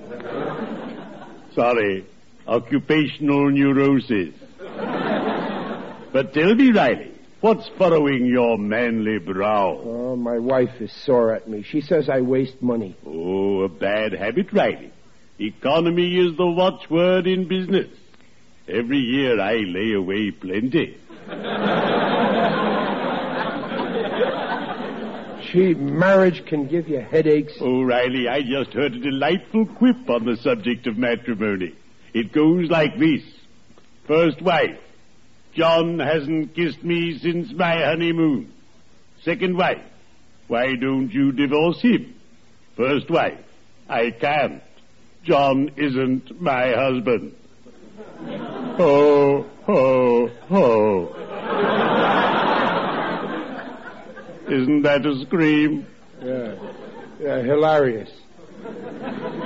Sorry. 1.55 2.05
Occupational 2.47 3.51
neurosis. 3.51 4.35
But 6.15 6.33
tell 6.33 6.55
me, 6.55 6.71
Riley, 6.71 7.11
what's 7.41 7.69
furrowing 7.77 8.27
your 8.27 8.57
manly 8.57 9.19
brow? 9.19 9.81
Oh, 9.83 10.15
my 10.15 10.39
wife 10.39 10.81
is 10.81 10.93
sore 10.93 11.35
at 11.35 11.49
me. 11.49 11.65
She 11.65 11.81
says 11.81 12.09
I 12.09 12.21
waste 12.21 12.63
money. 12.63 12.97
Oh, 13.05 13.63
a 13.63 13.69
bad 13.69 14.13
habit, 14.13 14.53
Riley. 14.53 14.93
Economy 15.41 16.17
is 16.17 16.37
the 16.37 16.47
watchword 16.47 17.27
in 17.27 17.49
business. 17.49 17.89
Every 18.69 18.99
year 18.99 19.41
I 19.41 19.57
lay 19.57 19.93
away 19.95 20.31
plenty. 20.31 20.97
Gee, 25.53 25.75
marriage 25.75 26.47
can 26.47 26.69
give 26.69 26.89
you 26.89 27.01
headaches. 27.01 27.55
Oh, 27.61 27.83
Riley, 27.83 28.29
I 28.29 28.43
just 28.43 28.73
heard 28.73 28.95
a 28.95 29.01
delightful 29.01 29.67
quip 29.67 30.09
on 30.09 30.27
the 30.27 30.37
subject 30.37 30.87
of 30.87 30.97
matrimony. 30.97 31.75
It 32.13 32.33
goes 32.33 32.71
like 32.71 32.97
this. 33.01 33.23
First 34.07 34.41
wife, 34.41 34.79
John 35.55 36.01
hasn't 36.01 36.55
kissed 36.55 36.83
me 36.83 37.19
since 37.19 37.53
my 37.53 37.85
honeymoon. 37.85 38.53
Second 39.23 39.57
wife, 39.57 39.83
why 40.49 40.75
don't 40.75 41.11
you 41.11 41.33
divorce 41.33 41.81
him? 41.81 42.15
First 42.77 43.09
wife, 43.09 43.39
I 43.89 44.11
can't. 44.11 44.63
John 45.23 45.71
isn't 45.77 46.41
my 46.41 46.73
husband. 46.73 47.35
Ho, 48.77 49.47
ho, 49.65 50.31
ho. 50.49 51.15
Isn't 54.51 54.83
that 54.83 55.07
a 55.07 55.25
scream? 55.25 55.87
Yeah, 56.23 56.55
yeah, 57.21 57.43
hilarious. 57.43 58.11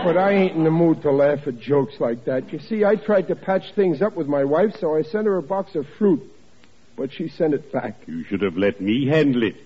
But 0.04 0.16
I 0.16 0.32
ain't 0.32 0.56
in 0.56 0.64
the 0.64 0.70
mood 0.70 1.02
to 1.02 1.10
laugh 1.10 1.46
at 1.46 1.58
jokes 1.58 1.94
like 1.98 2.24
that. 2.26 2.52
You 2.52 2.58
see, 2.60 2.84
I 2.84 2.96
tried 2.96 3.28
to 3.28 3.36
patch 3.36 3.74
things 3.74 4.00
up 4.00 4.16
with 4.16 4.28
my 4.28 4.44
wife, 4.44 4.76
so 4.78 4.96
I 4.96 5.02
sent 5.02 5.26
her 5.26 5.36
a 5.36 5.42
box 5.42 5.74
of 5.74 5.86
fruit. 5.98 6.22
But 6.96 7.12
she 7.12 7.28
sent 7.28 7.54
it 7.54 7.72
back. 7.72 7.96
You 8.06 8.24
should 8.24 8.42
have 8.42 8.56
let 8.56 8.80
me 8.80 9.06
handle 9.06 9.42
it. 9.42 9.56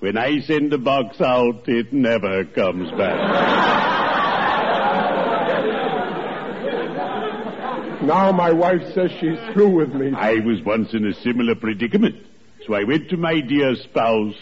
When 0.00 0.16
I 0.16 0.40
send 0.40 0.72
a 0.72 0.78
box 0.78 1.20
out, 1.20 1.68
it 1.68 1.92
never 1.92 2.44
comes 2.44 2.90
back. 2.92 3.98
Now 8.02 8.30
my 8.30 8.52
wife 8.52 8.94
says 8.94 9.10
she's 9.20 9.38
through 9.52 9.70
with 9.70 9.92
me. 9.92 10.12
I 10.14 10.34
was 10.34 10.62
once 10.64 10.94
in 10.94 11.04
a 11.06 11.14
similar 11.14 11.54
predicament. 11.56 12.24
So 12.66 12.74
I 12.74 12.84
went 12.84 13.10
to 13.10 13.16
my 13.16 13.40
dear 13.40 13.74
spouse, 13.74 14.36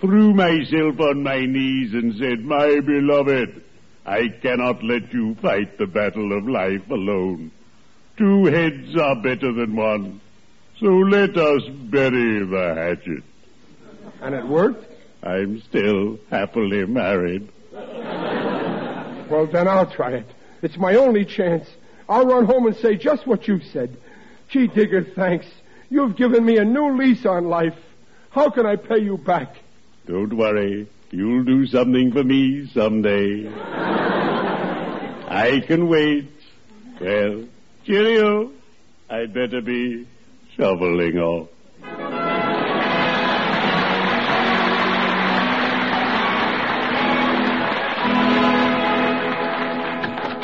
threw 0.00 0.32
myself 0.32 0.98
on 0.98 1.22
my 1.22 1.40
knees, 1.40 1.92
and 1.92 2.14
said, 2.18 2.40
My 2.40 2.80
beloved, 2.80 3.61
I 4.04 4.28
cannot 4.28 4.82
let 4.82 5.12
you 5.12 5.34
fight 5.36 5.78
the 5.78 5.86
battle 5.86 6.36
of 6.36 6.48
life 6.48 6.88
alone. 6.90 7.52
Two 8.16 8.46
heads 8.46 8.96
are 8.96 9.16
better 9.16 9.52
than 9.52 9.76
one. 9.76 10.20
So 10.80 10.86
let 10.86 11.36
us 11.36 11.62
bury 11.68 12.44
the 12.44 12.74
hatchet. 12.74 13.22
And 14.20 14.34
it 14.34 14.46
worked? 14.46 14.84
I'm 15.22 15.60
still 15.62 16.18
happily 16.30 16.84
married. 16.86 17.48
Well, 17.72 19.46
then 19.50 19.68
I'll 19.68 19.90
try 19.90 20.12
it. 20.12 20.26
It's 20.62 20.76
my 20.76 20.96
only 20.96 21.24
chance. 21.24 21.68
I'll 22.08 22.26
run 22.26 22.44
home 22.44 22.66
and 22.66 22.76
say 22.76 22.96
just 22.96 23.26
what 23.26 23.46
you 23.46 23.60
said. 23.60 23.96
Gee, 24.48 24.66
Digger, 24.66 25.04
thanks. 25.14 25.46
You've 25.88 26.16
given 26.16 26.44
me 26.44 26.58
a 26.58 26.64
new 26.64 26.96
lease 26.96 27.24
on 27.24 27.44
life. 27.46 27.76
How 28.30 28.50
can 28.50 28.66
I 28.66 28.76
pay 28.76 28.98
you 28.98 29.16
back? 29.16 29.56
Don't 30.06 30.36
worry. 30.36 30.88
You'll 31.14 31.44
do 31.44 31.66
something 31.66 32.10
for 32.10 32.24
me 32.24 32.66
someday. 32.72 33.46
I 35.28 35.62
can 35.66 35.86
wait. 35.88 36.30
Well, 36.98 37.44
cheerio. 37.84 38.50
I'd 39.10 39.34
better 39.34 39.60
be 39.60 40.06
shoveling 40.56 41.18
off. 41.18 41.48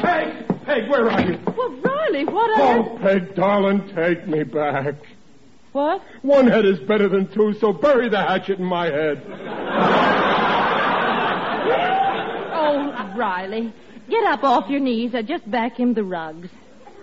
Peg! 0.02 0.64
Peg, 0.66 0.90
where 0.90 1.10
are 1.10 1.22
you? 1.22 1.38
Well, 1.56 1.70
Riley, 1.80 2.24
what 2.26 2.60
on 2.60 2.78
Oh, 2.78 2.98
Peg, 3.00 3.34
darling, 3.34 3.88
take 3.94 4.28
me 4.28 4.42
back. 4.42 4.96
What? 5.72 6.02
One 6.22 6.46
head 6.46 6.66
is 6.66 6.78
better 6.80 7.08
than 7.08 7.32
two, 7.32 7.54
so 7.54 7.72
bury 7.72 8.10
the 8.10 8.18
hatchet 8.18 8.58
in 8.58 8.64
my 8.64 8.86
head. 8.86 9.22
Oh, 12.60 12.87
Riley. 13.16 13.72
Get 14.08 14.24
up 14.24 14.42
off 14.42 14.70
your 14.70 14.80
knees 14.80 15.14
or 15.14 15.22
just 15.22 15.48
back 15.50 15.78
him 15.78 15.94
the 15.94 16.04
rugs. 16.04 16.48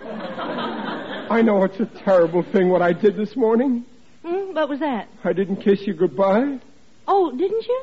I 0.04 1.42
know 1.42 1.64
it's 1.64 1.80
a 1.80 1.86
terrible 2.04 2.44
thing 2.52 2.68
what 2.68 2.82
I 2.82 2.92
did 2.92 3.16
this 3.16 3.36
morning. 3.36 3.84
Hmm? 4.24 4.54
What 4.54 4.68
was 4.68 4.80
that? 4.80 5.08
I 5.24 5.32
didn't 5.32 5.56
kiss 5.56 5.86
you 5.86 5.94
goodbye. 5.94 6.58
Oh, 7.08 7.30
didn't 7.30 7.64
you? 7.66 7.82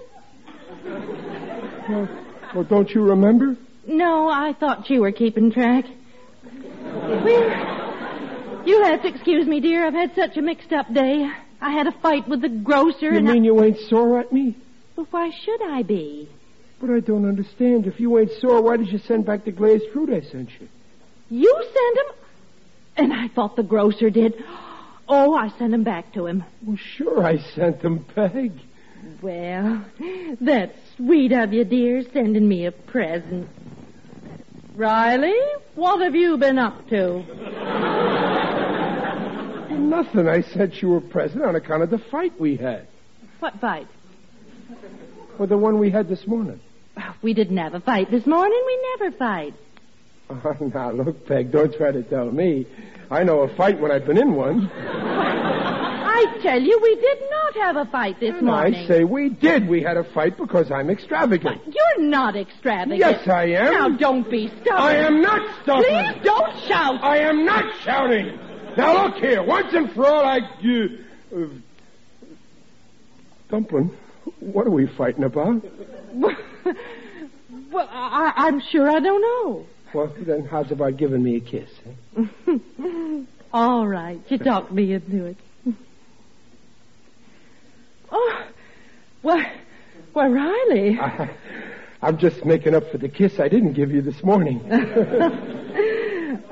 Well, 1.90 2.10
well 2.56 2.64
don't 2.64 2.90
you 2.90 3.02
remember? 3.02 3.58
No, 3.88 4.30
I 4.30 4.54
thought 4.54 4.90
you 4.90 5.02
were 5.02 5.12
keeping 5.12 5.52
track. 5.52 5.86
Well, 6.44 8.64
you'll 8.66 8.86
have 8.86 9.02
to 9.02 9.08
excuse 9.08 9.48
me, 9.48 9.60
dear. 9.60 9.86
I've 9.86 9.94
had 9.94 10.16
such 10.16 10.38
a 10.38 10.42
mixed 10.42 10.72
up 10.72 10.94
day. 10.94 11.30
I 11.62 11.72
had 11.72 11.88
a 11.88 11.92
fight 12.02 12.28
with 12.28 12.42
the 12.42 12.50
grocer 12.50 13.12
You 13.12 13.18
and 13.18 13.28
mean 13.28 13.44
I... 13.44 13.46
you 13.46 13.64
ain't 13.64 13.80
sore 13.90 14.20
at 14.20 14.32
me? 14.32 14.56
Well, 14.96 15.08
why 15.12 15.32
should 15.44 15.62
I 15.64 15.84
be? 15.84 16.30
But 16.84 16.92
I 16.92 17.00
don't 17.00 17.26
understand. 17.26 17.88
If 17.88 17.98
you 18.02 18.20
ain't 18.20 18.30
sore, 18.42 18.62
why 18.62 18.76
did 18.76 18.90
you 18.90 18.98
send 18.98 19.26
back 19.26 19.46
the 19.46 19.54
glazed 19.54 19.86
fruit 19.94 20.10
I 20.10 20.20
sent 20.20 20.50
you? 20.60 20.68
You 21.30 21.64
sent 21.64 21.98
him... 21.98 22.16
And 22.98 23.14
I 23.14 23.30
thought 23.30 23.56
the 23.56 23.64
grocer 23.64 24.10
did. 24.10 24.34
Oh, 25.08 25.34
I 25.34 25.48
sent 25.58 25.74
'em 25.74 25.84
back 25.84 26.12
to 26.16 26.26
him. 26.26 26.44
Well, 26.62 26.76
sure, 26.76 27.24
I 27.26 27.38
sent 27.38 27.82
them, 27.82 28.06
Peg. 28.14 28.52
Well, 29.22 29.86
that's 30.42 30.78
sweet 30.98 31.32
of 31.32 31.54
you, 31.54 31.64
dear, 31.64 32.04
sending 32.12 32.50
me 32.50 32.66
a 32.66 32.74
present. 32.74 33.48
Riley, 34.76 35.40
what 35.76 36.02
have 36.02 36.16
you 36.16 36.38
been 36.38 36.60
up 36.60 36.90
to? 36.90 37.24
Nothing. 39.72 40.28
I 40.28 40.42
sent 40.42 40.82
you 40.82 40.98
a 40.98 41.02
present 41.02 41.46
on 41.46 41.56
account 41.56 41.84
of 41.84 41.90
the 41.90 42.00
fight 42.00 42.38
we 42.38 42.58
had. 42.58 42.88
What 43.40 43.62
fight? 43.62 43.88
Well, 45.38 45.48
the 45.48 45.58
one 45.58 45.80
we 45.80 45.90
had 45.90 46.10
this 46.10 46.28
morning. 46.28 46.60
We 47.22 47.34
didn't 47.34 47.58
have 47.58 47.74
a 47.74 47.80
fight 47.80 48.12
this 48.12 48.26
morning. 48.26 48.62
We 48.66 48.80
never 49.00 49.18
fight. 49.18 49.54
Oh, 50.30 50.56
now, 50.74 50.92
look, 50.92 51.28
Peg, 51.28 51.52
don't 51.52 51.74
try 51.76 51.92
to 51.92 52.04
tell 52.04 52.32
me. 52.32 52.68
I 53.10 53.24
know 53.24 53.42
a 53.42 53.56
fight 53.56 53.80
when 53.80 53.92
I've 53.92 54.06
been 54.06 54.18
in 54.18 54.34
one. 54.34 54.70
I 56.14 56.38
tell 56.42 56.62
you, 56.62 56.80
we 56.82 56.96
did 56.96 57.20
not 57.30 57.56
have 57.56 57.76
a 57.76 57.86
fight 57.92 58.20
this 58.20 58.36
And 58.36 58.46
morning. 58.46 58.76
I 58.76 58.88
say 58.88 59.04
we 59.04 59.30
did. 59.30 59.68
We 59.68 59.82
had 59.82 59.98
a 59.98 60.04
fight 60.04 60.38
because 60.38 60.72
I'm 60.72 60.90
extravagant. 60.90 61.62
You're 61.66 62.08
not 62.08 62.36
extravagant. 62.36 63.00
Yes, 63.00 63.28
I 63.28 63.46
am. 63.46 63.74
Now, 63.74 63.90
don't 63.98 64.30
be 64.30 64.48
stubborn. 64.62 64.82
I 64.82 64.96
am 64.98 65.22
not 65.22 65.64
stubborn. 65.64 65.86
Please 65.86 66.24
don't 66.24 66.60
shout. 66.68 67.04
I 67.04 67.18
am 67.20 67.46
not 67.46 67.66
shouting. 67.82 68.40
Now, 68.78 69.06
look 69.08 69.16
here. 69.16 69.44
Once 69.44 69.74
and 69.74 69.92
for 69.92 70.06
all, 70.06 70.26
I. 70.26 70.40
Uh, 70.40 71.36
uh, 71.36 71.48
Dumpling, 73.50 73.92
what 74.40 74.68
are 74.68 74.72
we 74.72 74.88
fighting 74.88 75.24
about? 75.24 75.64
well, 76.14 77.88
I, 77.92 78.34
I'm 78.36 78.62
sure 78.72 78.90
I 78.90 79.00
don't 79.00 79.22
know. 79.22 79.66
Well, 79.94 80.14
then, 80.20 80.46
how's 80.46 80.72
about 80.72 80.98
giving 80.98 81.22
me 81.24 81.36
a 81.38 81.40
kiss? 81.40 81.70
eh? 82.18 82.26
All 83.54 83.88
right, 83.88 84.20
you 84.30 84.38
talked 84.40 84.72
me 84.72 84.94
into 84.94 85.26
it. 85.26 85.38
Oh, 88.16 88.46
well, 89.24 89.44
well, 90.14 90.30
Riley. 90.30 91.00
I, 91.00 91.32
I'm 92.00 92.20
just 92.20 92.46
making 92.46 92.76
up 92.76 92.92
for 92.92 93.00
the 93.00 93.10
kiss 93.10 93.40
I 93.40 93.48
didn't 93.48 93.74
give 93.74 93.92
you 93.92 94.04
this 94.04 94.22
morning. 94.24 94.62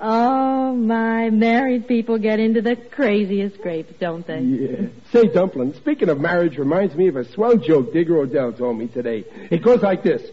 Oh, 0.04 0.74
my 0.74 1.30
married 1.30 1.88
people 1.88 2.18
get 2.18 2.40
into 2.40 2.64
the 2.64 2.76
craziest 2.76 3.58
scrapes, 3.58 3.94
don't 4.00 4.26
they? 4.26 4.40
Yeah. 4.40 4.88
Say, 5.12 5.28
Dumpling, 5.28 5.76
speaking 5.76 6.10
of 6.10 6.20
marriage 6.20 6.58
reminds 6.58 6.96
me 6.96 7.08
of 7.08 7.18
a 7.18 7.32
swell 7.32 7.56
joke 7.58 7.94
Digger 7.94 8.18
O'Dell 8.18 8.54
told 8.54 8.80
me 8.80 8.88
today. 8.88 9.24
It 9.52 9.62
goes 9.62 9.84
like 9.84 10.02
this. 10.02 10.24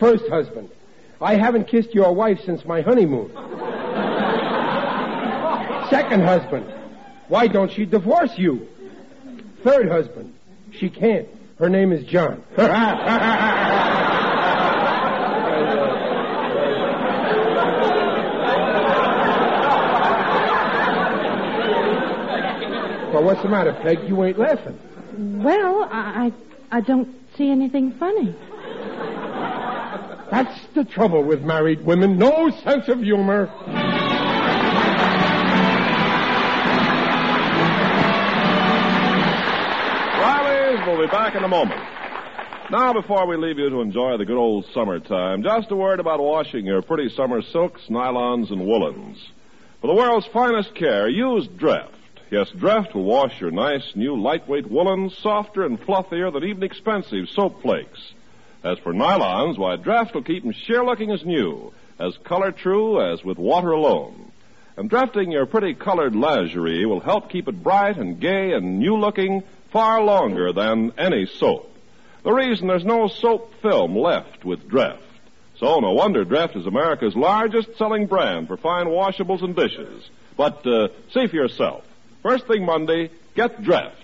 First 0.00 0.26
husband, 0.28 0.70
I 1.20 1.36
haven't 1.36 1.68
kissed 1.68 1.94
your 1.94 2.14
wife 2.14 2.40
since 2.46 2.64
my 2.64 2.80
honeymoon. 2.80 3.30
Second 5.90 6.22
husband, 6.22 6.72
why 7.28 7.48
don't 7.48 7.70
she 7.70 7.84
divorce 7.84 8.32
you? 8.38 8.66
Third 9.62 9.90
husband, 9.90 10.32
she 10.72 10.88
can't. 10.88 11.28
Her 11.58 11.68
name 11.68 11.92
is 11.92 12.04
John. 12.06 12.42
well, 23.12 23.22
what's 23.42 23.50
the 23.50 23.56
matter, 23.56 23.72
Peg? 23.82 24.08
You 24.08 24.22
ain't 24.24 24.38
laughing. 24.38 24.78
Well, 25.42 25.88
I, 25.90 26.32
I, 26.70 26.76
I 26.78 26.80
don't 26.80 27.08
see 27.36 27.50
anything 27.50 27.92
funny. 27.98 28.34
That's 30.30 30.66
the 30.74 30.84
trouble 30.84 31.24
with 31.24 31.42
married 31.42 31.84
women. 31.84 32.18
No 32.18 32.50
sense 32.50 32.86
of 32.88 33.00
humor. 33.00 33.46
Riley's 40.20 40.86
will 40.86 41.00
be 41.00 41.10
back 41.10 41.34
in 41.34 41.42
a 41.42 41.48
moment. 41.48 41.80
Now, 42.70 42.92
before 42.92 43.26
we 43.26 43.36
leave 43.36 43.58
you 43.58 43.68
to 43.70 43.80
enjoy 43.80 44.16
the 44.18 44.24
good 44.24 44.38
old 44.38 44.66
summertime, 44.72 45.42
just 45.42 45.70
a 45.70 45.76
word 45.76 45.98
about 45.98 46.20
washing 46.20 46.64
your 46.64 46.80
pretty 46.80 47.10
summer 47.14 47.42
silks, 47.42 47.82
nylons, 47.90 48.50
and 48.50 48.64
woolens. 48.64 49.18
For 49.80 49.88
the 49.88 49.94
world's 49.94 50.26
finest 50.28 50.74
care, 50.76 51.08
use 51.08 51.48
Dreft. 51.48 51.90
Yes, 52.32 52.48
Dreft 52.52 52.94
will 52.94 53.04
wash 53.04 53.38
your 53.42 53.50
nice, 53.50 53.92
new, 53.94 54.18
lightweight 54.18 54.66
woolens 54.66 55.14
softer 55.18 55.66
and 55.66 55.78
fluffier 55.78 56.32
than 56.32 56.44
even 56.44 56.62
expensive 56.62 57.28
soap 57.28 57.60
flakes. 57.60 58.14
As 58.64 58.78
for 58.78 58.94
nylons, 58.94 59.58
why, 59.58 59.76
Dreft 59.76 60.14
will 60.14 60.22
keep 60.22 60.42
them 60.42 60.52
sheer 60.52 60.82
looking 60.82 61.10
as 61.10 61.26
new, 61.26 61.74
as 61.98 62.16
color 62.24 62.50
true 62.50 63.02
as 63.02 63.22
with 63.22 63.36
water 63.36 63.72
alone. 63.72 64.32
And 64.78 64.88
drafting 64.88 65.30
your 65.30 65.44
pretty 65.44 65.74
colored 65.74 66.16
lingerie 66.16 66.86
will 66.86 67.00
help 67.00 67.28
keep 67.28 67.48
it 67.48 67.62
bright 67.62 67.98
and 67.98 68.18
gay 68.18 68.52
and 68.54 68.78
new 68.78 68.96
looking 68.96 69.42
far 69.70 70.02
longer 70.02 70.54
than 70.54 70.92
any 70.96 71.26
soap. 71.26 71.70
The 72.24 72.32
reason 72.32 72.66
there's 72.66 72.82
no 72.82 73.08
soap 73.08 73.52
film 73.60 73.94
left 73.94 74.42
with 74.42 74.70
Dreft. 74.70 75.02
So 75.58 75.80
no 75.80 75.92
wonder 75.92 76.24
Dreft 76.24 76.56
is 76.56 76.64
America's 76.64 77.14
largest 77.14 77.76
selling 77.76 78.06
brand 78.06 78.48
for 78.48 78.56
fine 78.56 78.86
washables 78.86 79.44
and 79.44 79.54
dishes. 79.54 80.08
But 80.34 80.66
uh, 80.66 80.88
see 81.12 81.26
for 81.26 81.36
yourself. 81.36 81.84
First 82.22 82.46
thing 82.46 82.64
Monday, 82.64 83.10
get 83.34 83.62
dressed. 83.62 83.96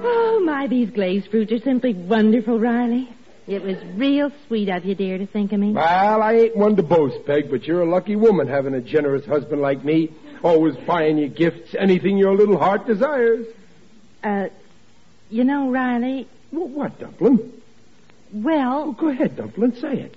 Oh, 0.00 0.42
my, 0.44 0.66
these 0.68 0.90
glazed 0.90 1.30
fruits 1.30 1.52
are 1.52 1.58
simply 1.60 1.94
wonderful, 1.94 2.58
Riley. 2.58 3.08
It 3.46 3.62
was 3.62 3.76
real 3.96 4.30
sweet 4.46 4.68
of 4.68 4.84
you, 4.84 4.94
dear, 4.94 5.16
to 5.16 5.26
think 5.26 5.52
of 5.52 5.60
me. 5.60 5.72
Well, 5.72 6.22
I 6.22 6.34
ain't 6.34 6.56
one 6.56 6.76
to 6.76 6.82
boast, 6.82 7.24
Peg, 7.24 7.50
but 7.50 7.64
you're 7.64 7.80
a 7.80 7.88
lucky 7.90 8.14
woman 8.16 8.46
having 8.46 8.74
a 8.74 8.80
generous 8.80 9.24
husband 9.24 9.62
like 9.62 9.82
me, 9.84 10.10
always 10.42 10.76
buying 10.86 11.16
you 11.16 11.28
gifts, 11.28 11.74
anything 11.78 12.18
your 12.18 12.34
little 12.36 12.58
heart 12.58 12.86
desires. 12.86 13.46
Uh, 14.22 14.48
you 15.30 15.44
know, 15.44 15.70
Riley, 15.70 16.28
Well, 16.52 16.68
what, 16.68 16.98
Dumpling? 17.00 17.52
well, 18.32 18.92
Go 18.92 19.08
ahead, 19.08 19.36
Dumpling, 19.36 19.74
say 19.76 19.98
it. 20.00 20.16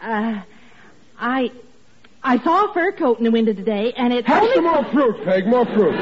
uh, 0.00 0.42
I, 1.18 1.50
I 2.22 2.38
saw 2.44 2.70
a 2.70 2.74
fur 2.74 2.92
coat 2.92 3.18
in 3.18 3.24
the 3.24 3.30
window 3.30 3.54
today, 3.54 3.94
and 3.96 4.12
it's 4.12 4.26
Have 4.26 4.42
only... 4.42 4.54
some 4.54 4.64
more 4.64 4.84
fruit, 4.92 5.24
Peg, 5.24 5.46
more 5.46 5.64
fruit. 5.64 5.94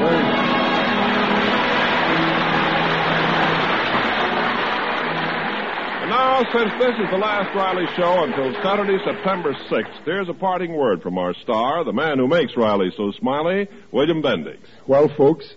And 5.93 6.11
now, 6.11 6.43
since 6.53 6.73
this 6.81 6.95
is 6.99 7.11
the 7.13 7.19
last 7.19 7.55
Riley 7.55 7.87
show 7.95 8.25
until 8.25 8.53
Saturday, 8.63 8.99
September 9.05 9.53
6th, 9.71 10.05
here's 10.05 10.29
a 10.29 10.35
parting 10.35 10.75
word 10.75 11.03
from 11.03 11.19
our 11.19 11.35
star, 11.35 11.85
the 11.85 11.93
man 11.93 12.19
who 12.19 12.27
makes 12.27 12.57
Riley 12.57 12.93
so 12.97 13.13
smiley, 13.13 13.69
William 13.93 14.21
Bendix. 14.21 14.59
Well, 14.89 15.09
folks, 15.17 15.55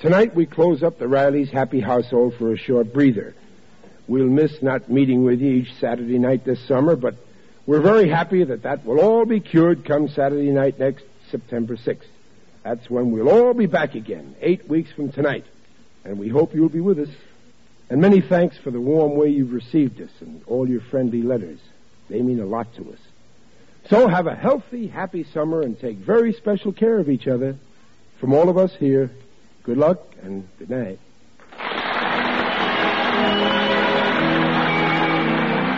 tonight 0.00 0.34
we 0.34 0.46
close 0.46 0.82
up 0.82 0.98
the 0.98 1.06
Riley's 1.06 1.50
happy 1.50 1.78
household 1.78 2.34
for 2.36 2.52
a 2.52 2.58
short 2.58 2.92
breather. 2.92 3.36
We'll 4.08 4.26
miss 4.26 4.60
not 4.60 4.90
meeting 4.90 5.22
with 5.22 5.40
you 5.40 5.52
each 5.52 5.72
Saturday 5.78 6.18
night 6.18 6.44
this 6.44 6.66
summer, 6.66 6.96
but 6.96 7.14
we're 7.66 7.80
very 7.80 8.08
happy 8.08 8.44
that 8.44 8.62
that 8.62 8.84
will 8.84 9.00
all 9.00 9.24
be 9.24 9.40
cured 9.40 9.84
come 9.84 10.08
Saturday 10.08 10.50
night 10.50 10.78
next 10.78 11.04
September 11.30 11.76
6th. 11.76 12.04
That's 12.62 12.90
when 12.90 13.10
we'll 13.10 13.30
all 13.30 13.54
be 13.54 13.66
back 13.66 13.94
again, 13.94 14.36
eight 14.40 14.68
weeks 14.68 14.92
from 14.92 15.12
tonight. 15.12 15.44
And 16.04 16.18
we 16.18 16.28
hope 16.28 16.54
you'll 16.54 16.68
be 16.68 16.80
with 16.80 16.98
us. 16.98 17.08
And 17.88 18.00
many 18.00 18.20
thanks 18.20 18.56
for 18.58 18.70
the 18.70 18.80
warm 18.80 19.16
way 19.16 19.28
you've 19.28 19.52
received 19.52 20.00
us 20.00 20.10
and 20.20 20.42
all 20.46 20.68
your 20.68 20.80
friendly 20.80 21.22
letters. 21.22 21.58
They 22.08 22.20
mean 22.22 22.40
a 22.40 22.46
lot 22.46 22.74
to 22.76 22.92
us. 22.92 22.98
So 23.88 24.08
have 24.08 24.26
a 24.26 24.34
healthy, 24.34 24.86
happy 24.86 25.24
summer 25.24 25.62
and 25.62 25.78
take 25.78 25.96
very 25.98 26.32
special 26.32 26.72
care 26.72 26.98
of 26.98 27.10
each 27.10 27.26
other. 27.26 27.56
From 28.18 28.32
all 28.32 28.48
of 28.48 28.56
us 28.56 28.74
here, 28.78 29.10
good 29.62 29.76
luck 29.78 30.00
and 30.22 30.48
good 30.58 30.70
night. 30.70 30.98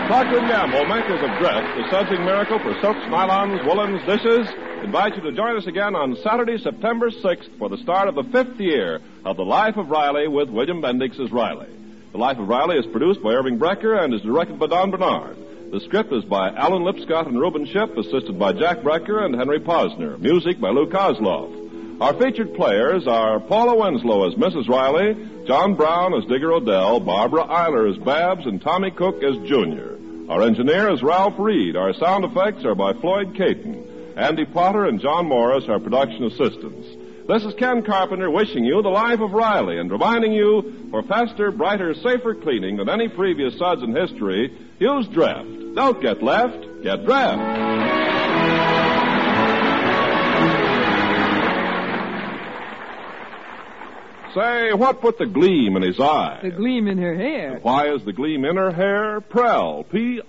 Procter 0.06 0.38
& 0.40 0.46
Gamble, 0.46 0.86
makers 0.86 1.20
of 1.20 1.30
the 1.40 1.88
sudsing 1.90 2.24
miracle 2.24 2.60
for 2.60 2.72
silks, 2.80 3.00
nylons, 3.06 3.66
woolens, 3.66 4.00
dishes, 4.06 4.46
invite 4.84 5.16
you 5.16 5.22
to 5.22 5.32
join 5.32 5.56
us 5.56 5.66
again 5.66 5.96
on 5.96 6.14
Saturday, 6.22 6.58
September 6.58 7.10
6th 7.10 7.58
for 7.58 7.68
the 7.68 7.76
start 7.78 8.06
of 8.06 8.14
the 8.14 8.22
fifth 8.22 8.60
year 8.60 9.00
of 9.24 9.36
The 9.36 9.42
Life 9.42 9.76
of 9.76 9.90
Riley 9.90 10.28
with 10.28 10.48
William 10.48 10.80
Bendix 10.80 11.18
as 11.18 11.32
Riley. 11.32 11.66
The 12.12 12.18
Life 12.18 12.38
of 12.38 12.46
Riley 12.46 12.76
is 12.76 12.86
produced 12.86 13.20
by 13.20 13.30
Irving 13.30 13.58
Brecher 13.58 13.98
and 14.00 14.14
is 14.14 14.22
directed 14.22 14.60
by 14.60 14.68
Don 14.68 14.92
Bernard. 14.92 15.36
The 15.72 15.80
script 15.80 16.12
is 16.12 16.24
by 16.24 16.50
Alan 16.50 16.84
Lipscott 16.84 17.26
and 17.26 17.40
Reuben 17.40 17.66
Ship, 17.66 17.96
assisted 17.96 18.38
by 18.38 18.52
Jack 18.52 18.82
Brecker 18.82 19.24
and 19.24 19.34
Henry 19.34 19.58
Posner. 19.58 20.20
Music 20.20 20.60
by 20.60 20.70
Lou 20.70 20.86
Kosloff. 20.88 21.55
Our 21.98 22.12
featured 22.20 22.54
players 22.54 23.06
are 23.06 23.40
Paula 23.40 23.74
Winslow 23.74 24.28
as 24.28 24.34
Mrs. 24.34 24.68
Riley, 24.68 25.16
John 25.46 25.76
Brown 25.76 26.12
as 26.12 26.26
Digger 26.26 26.52
O'Dell, 26.52 27.00
Barbara 27.00 27.44
Eiler 27.44 27.90
as 27.90 27.96
Babs, 28.04 28.44
and 28.44 28.60
Tommy 28.60 28.90
Cook 28.90 29.22
as 29.22 29.34
Junior. 29.48 29.96
Our 30.28 30.42
engineer 30.42 30.92
is 30.92 31.02
Ralph 31.02 31.38
Reed. 31.38 31.74
Our 31.74 31.94
sound 31.94 32.26
effects 32.26 32.66
are 32.66 32.74
by 32.74 32.92
Floyd 32.92 33.34
Caton. 33.34 34.14
Andy 34.14 34.44
Potter 34.44 34.84
and 34.84 35.00
John 35.00 35.26
Morris 35.26 35.64
are 35.68 35.80
production 35.80 36.24
assistants. 36.24 36.86
This 37.28 37.44
is 37.44 37.54
Ken 37.54 37.82
Carpenter 37.82 38.30
wishing 38.30 38.64
you 38.64 38.82
the 38.82 38.90
life 38.90 39.20
of 39.20 39.32
Riley 39.32 39.78
and 39.78 39.90
reminding 39.90 40.32
you 40.32 40.88
for 40.90 41.02
faster, 41.02 41.50
brighter, 41.50 41.94
safer 41.94 42.34
cleaning 42.34 42.76
than 42.76 42.90
any 42.90 43.08
previous 43.08 43.56
suds 43.56 43.82
in 43.82 43.96
history, 43.96 44.52
use 44.78 45.06
Dreft. 45.08 45.74
Don't 45.74 46.02
get 46.02 46.22
left, 46.22 46.60
get 46.82 47.04
Dreft. 47.06 48.05
Say, 54.36 54.72
what 54.74 55.00
put 55.00 55.16
the 55.16 55.24
gleam 55.24 55.76
in 55.76 55.82
his 55.82 55.98
eye? 55.98 56.40
The 56.42 56.50
gleam 56.50 56.88
in 56.88 56.98
her 56.98 57.14
hair. 57.14 57.58
Why 57.62 57.88
is 57.94 58.04
the 58.04 58.12
gleam 58.12 58.44
in 58.44 58.56
her 58.56 58.70
hair? 58.70 59.22
Prell, 59.22 59.84
P-R-E-L-L. 59.90 60.22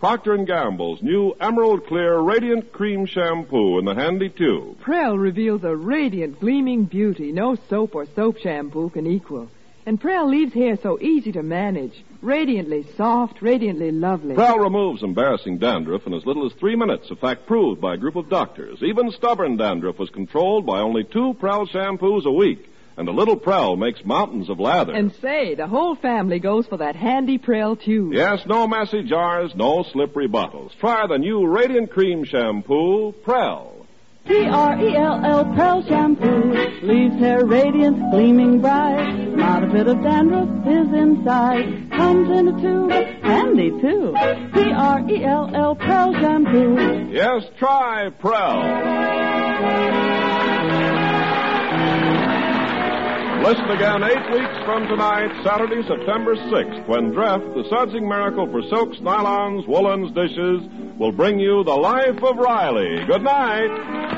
Procter 0.00 0.36
& 0.36 0.46
Gamble's 0.46 1.02
new 1.02 1.34
Emerald 1.38 1.86
Clear 1.86 2.18
Radiant 2.18 2.72
Cream 2.72 3.04
Shampoo 3.04 3.78
in 3.78 3.84
the 3.84 3.94
handy 3.94 4.30
tube. 4.30 4.80
Prell 4.80 5.18
reveals 5.18 5.64
a 5.64 5.76
radiant, 5.76 6.40
gleaming 6.40 6.84
beauty 6.84 7.30
no 7.30 7.56
soap 7.68 7.94
or 7.94 8.06
soap 8.16 8.38
shampoo 8.38 8.88
can 8.88 9.06
equal. 9.06 9.50
And 9.88 9.98
Prell 9.98 10.28
leaves 10.28 10.52
hair 10.52 10.76
so 10.82 11.00
easy 11.00 11.32
to 11.32 11.42
manage. 11.42 12.04
Radiantly 12.20 12.86
soft, 12.98 13.40
radiantly 13.40 13.90
lovely. 13.90 14.34
Prell 14.34 14.58
removes 14.58 15.02
embarrassing 15.02 15.56
dandruff 15.56 16.06
in 16.06 16.12
as 16.12 16.26
little 16.26 16.44
as 16.44 16.52
three 16.60 16.76
minutes, 16.76 17.10
a 17.10 17.16
fact 17.16 17.46
proved 17.46 17.80
by 17.80 17.94
a 17.94 17.96
group 17.96 18.14
of 18.14 18.28
doctors. 18.28 18.82
Even 18.82 19.10
stubborn 19.10 19.56
dandruff 19.56 19.98
was 19.98 20.10
controlled 20.10 20.66
by 20.66 20.80
only 20.80 21.04
two 21.04 21.32
Prell 21.40 21.66
shampoos 21.66 22.26
a 22.26 22.30
week. 22.30 22.68
And 22.98 23.08
a 23.08 23.12
little 23.12 23.36
Prell 23.36 23.78
makes 23.78 24.04
mountains 24.04 24.50
of 24.50 24.60
lather. 24.60 24.92
And 24.92 25.10
say, 25.22 25.54
the 25.54 25.66
whole 25.66 25.94
family 25.94 26.38
goes 26.38 26.66
for 26.66 26.76
that 26.76 26.94
handy 26.94 27.38
Prell 27.38 27.74
tube. 27.74 28.12
Yes, 28.12 28.44
no 28.44 28.66
messy 28.68 29.04
jars, 29.04 29.54
no 29.54 29.84
slippery 29.84 30.28
bottles. 30.28 30.72
Try 30.80 31.06
the 31.06 31.16
new 31.16 31.46
Radiant 31.46 31.90
Cream 31.90 32.24
Shampoo, 32.24 33.12
Prell. 33.24 33.77
P-R-E-L-L 34.28 35.44
Prell 35.54 35.82
Shampoo 35.88 36.52
leaves 36.82 37.18
hair 37.18 37.46
radiant, 37.46 37.98
gleaming 38.10 38.60
bright. 38.60 39.34
Not 39.34 39.64
a 39.64 39.66
bit 39.68 39.86
of 39.86 40.02
dandruff 40.02 40.48
is 40.66 40.92
inside. 40.92 41.90
Comes 41.92 42.28
in 42.38 42.48
a 42.48 42.60
tube, 42.60 42.90
handy 43.22 43.70
too. 43.80 44.12
P-R-E-L-L 44.52 45.76
Prell 45.76 46.12
Shampoo. 46.12 47.08
Yes, 47.10 47.44
try 47.58 48.10
Prell. 48.20 48.58
Listen 53.42 53.70
again 53.70 54.02
eight 54.02 54.30
weeks 54.30 54.64
from 54.66 54.86
tonight, 54.88 55.30
Saturday, 55.42 55.80
September 55.88 56.34
6th, 56.34 56.86
when 56.86 57.12
Dreft, 57.12 57.54
the 57.54 57.64
sudsing 57.70 58.06
miracle 58.06 58.46
for 58.50 58.60
silks, 58.68 58.98
nylons, 58.98 59.66
woolens, 59.66 60.12
dishes, 60.12 60.68
will 60.98 61.12
bring 61.12 61.38
you 61.38 61.64
The 61.64 61.74
Life 61.74 62.22
of 62.22 62.36
Riley. 62.36 63.06
Good 63.06 63.22
night. 63.22 64.17